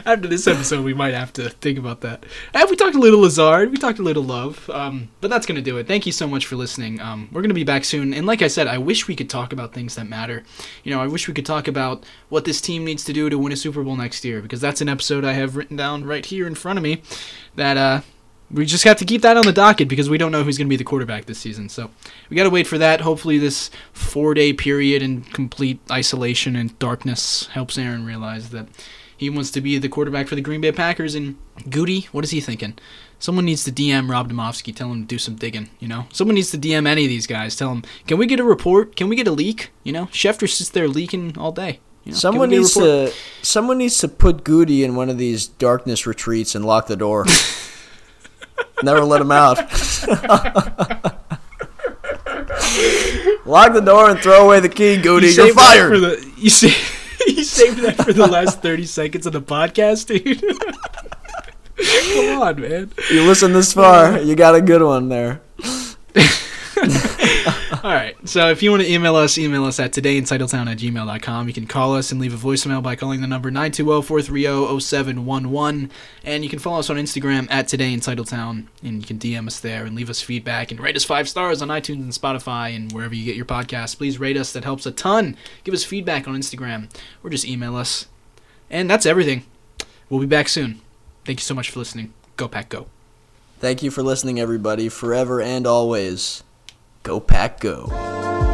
[0.06, 2.24] After this episode, we might have to think about that.
[2.54, 5.60] And we talked a little Lazard, we talked a little Love, um, but that's gonna
[5.60, 5.86] do it.
[5.86, 7.00] Thank you so much for listening.
[7.00, 9.52] Um, we're gonna be back soon, and like I said, I wish we could talk
[9.52, 10.44] about things that matter.
[10.84, 13.38] You know, I wish we could talk about what this team needs to do to
[13.38, 16.24] win a Super Bowl next year, because that's an episode I have written down right
[16.24, 17.02] here in front of me.
[17.56, 18.00] That uh,
[18.50, 20.68] we just have to keep that on the docket because we don't know who's going
[20.68, 21.68] to be the quarterback this season.
[21.68, 21.90] So
[22.30, 23.02] we got to wait for that.
[23.02, 28.66] Hopefully, this four day period in complete isolation and darkness helps Aaron realize that
[29.18, 31.14] he wants to be the quarterback for the Green Bay Packers.
[31.14, 31.36] And
[31.68, 32.78] Goody, what is he thinking?
[33.18, 35.68] Someone needs to DM Rob Demovsky, tell him to do some digging.
[35.80, 38.38] You know, someone needs to DM any of these guys, tell him, can we get
[38.38, 38.94] a report?
[38.94, 39.70] Can we get a leak?
[39.82, 41.80] You know, Schefter sits there leaking all day.
[42.04, 43.12] You know, Someone we get a needs to
[43.42, 47.26] someone needs to put Goody in one of these darkness retreats and lock the door.
[48.84, 49.58] Never let him out.
[53.46, 55.28] lock the door and throw away the key, Goody.
[55.28, 55.88] You You're fired.
[55.90, 56.68] For the, you, sa-
[57.36, 60.40] you saved that for the last 30 seconds of the podcast, dude.
[62.14, 62.90] Come on, man.
[63.10, 65.42] You listen this far, you got a good one there.
[67.88, 68.16] All right.
[68.28, 71.48] So if you want to email us, email us at todayintitletown at gmail.com.
[71.48, 75.90] You can call us and leave a voicemail by calling the number 920-430-0711.
[76.22, 78.66] And you can follow us on Instagram at todayintitletown.
[78.82, 81.62] And you can DM us there and leave us feedback and rate us five stars
[81.62, 83.96] on iTunes and Spotify and wherever you get your podcasts.
[83.96, 84.52] Please rate us.
[84.52, 85.34] That helps a ton.
[85.64, 86.90] Give us feedback on Instagram
[87.24, 88.04] or just email us.
[88.68, 89.46] And that's everything.
[90.10, 90.82] We'll be back soon.
[91.24, 92.12] Thank you so much for listening.
[92.36, 92.88] Go Pack Go.
[93.60, 96.44] Thank you for listening, everybody, forever and always.
[97.02, 98.47] Go Pack Go.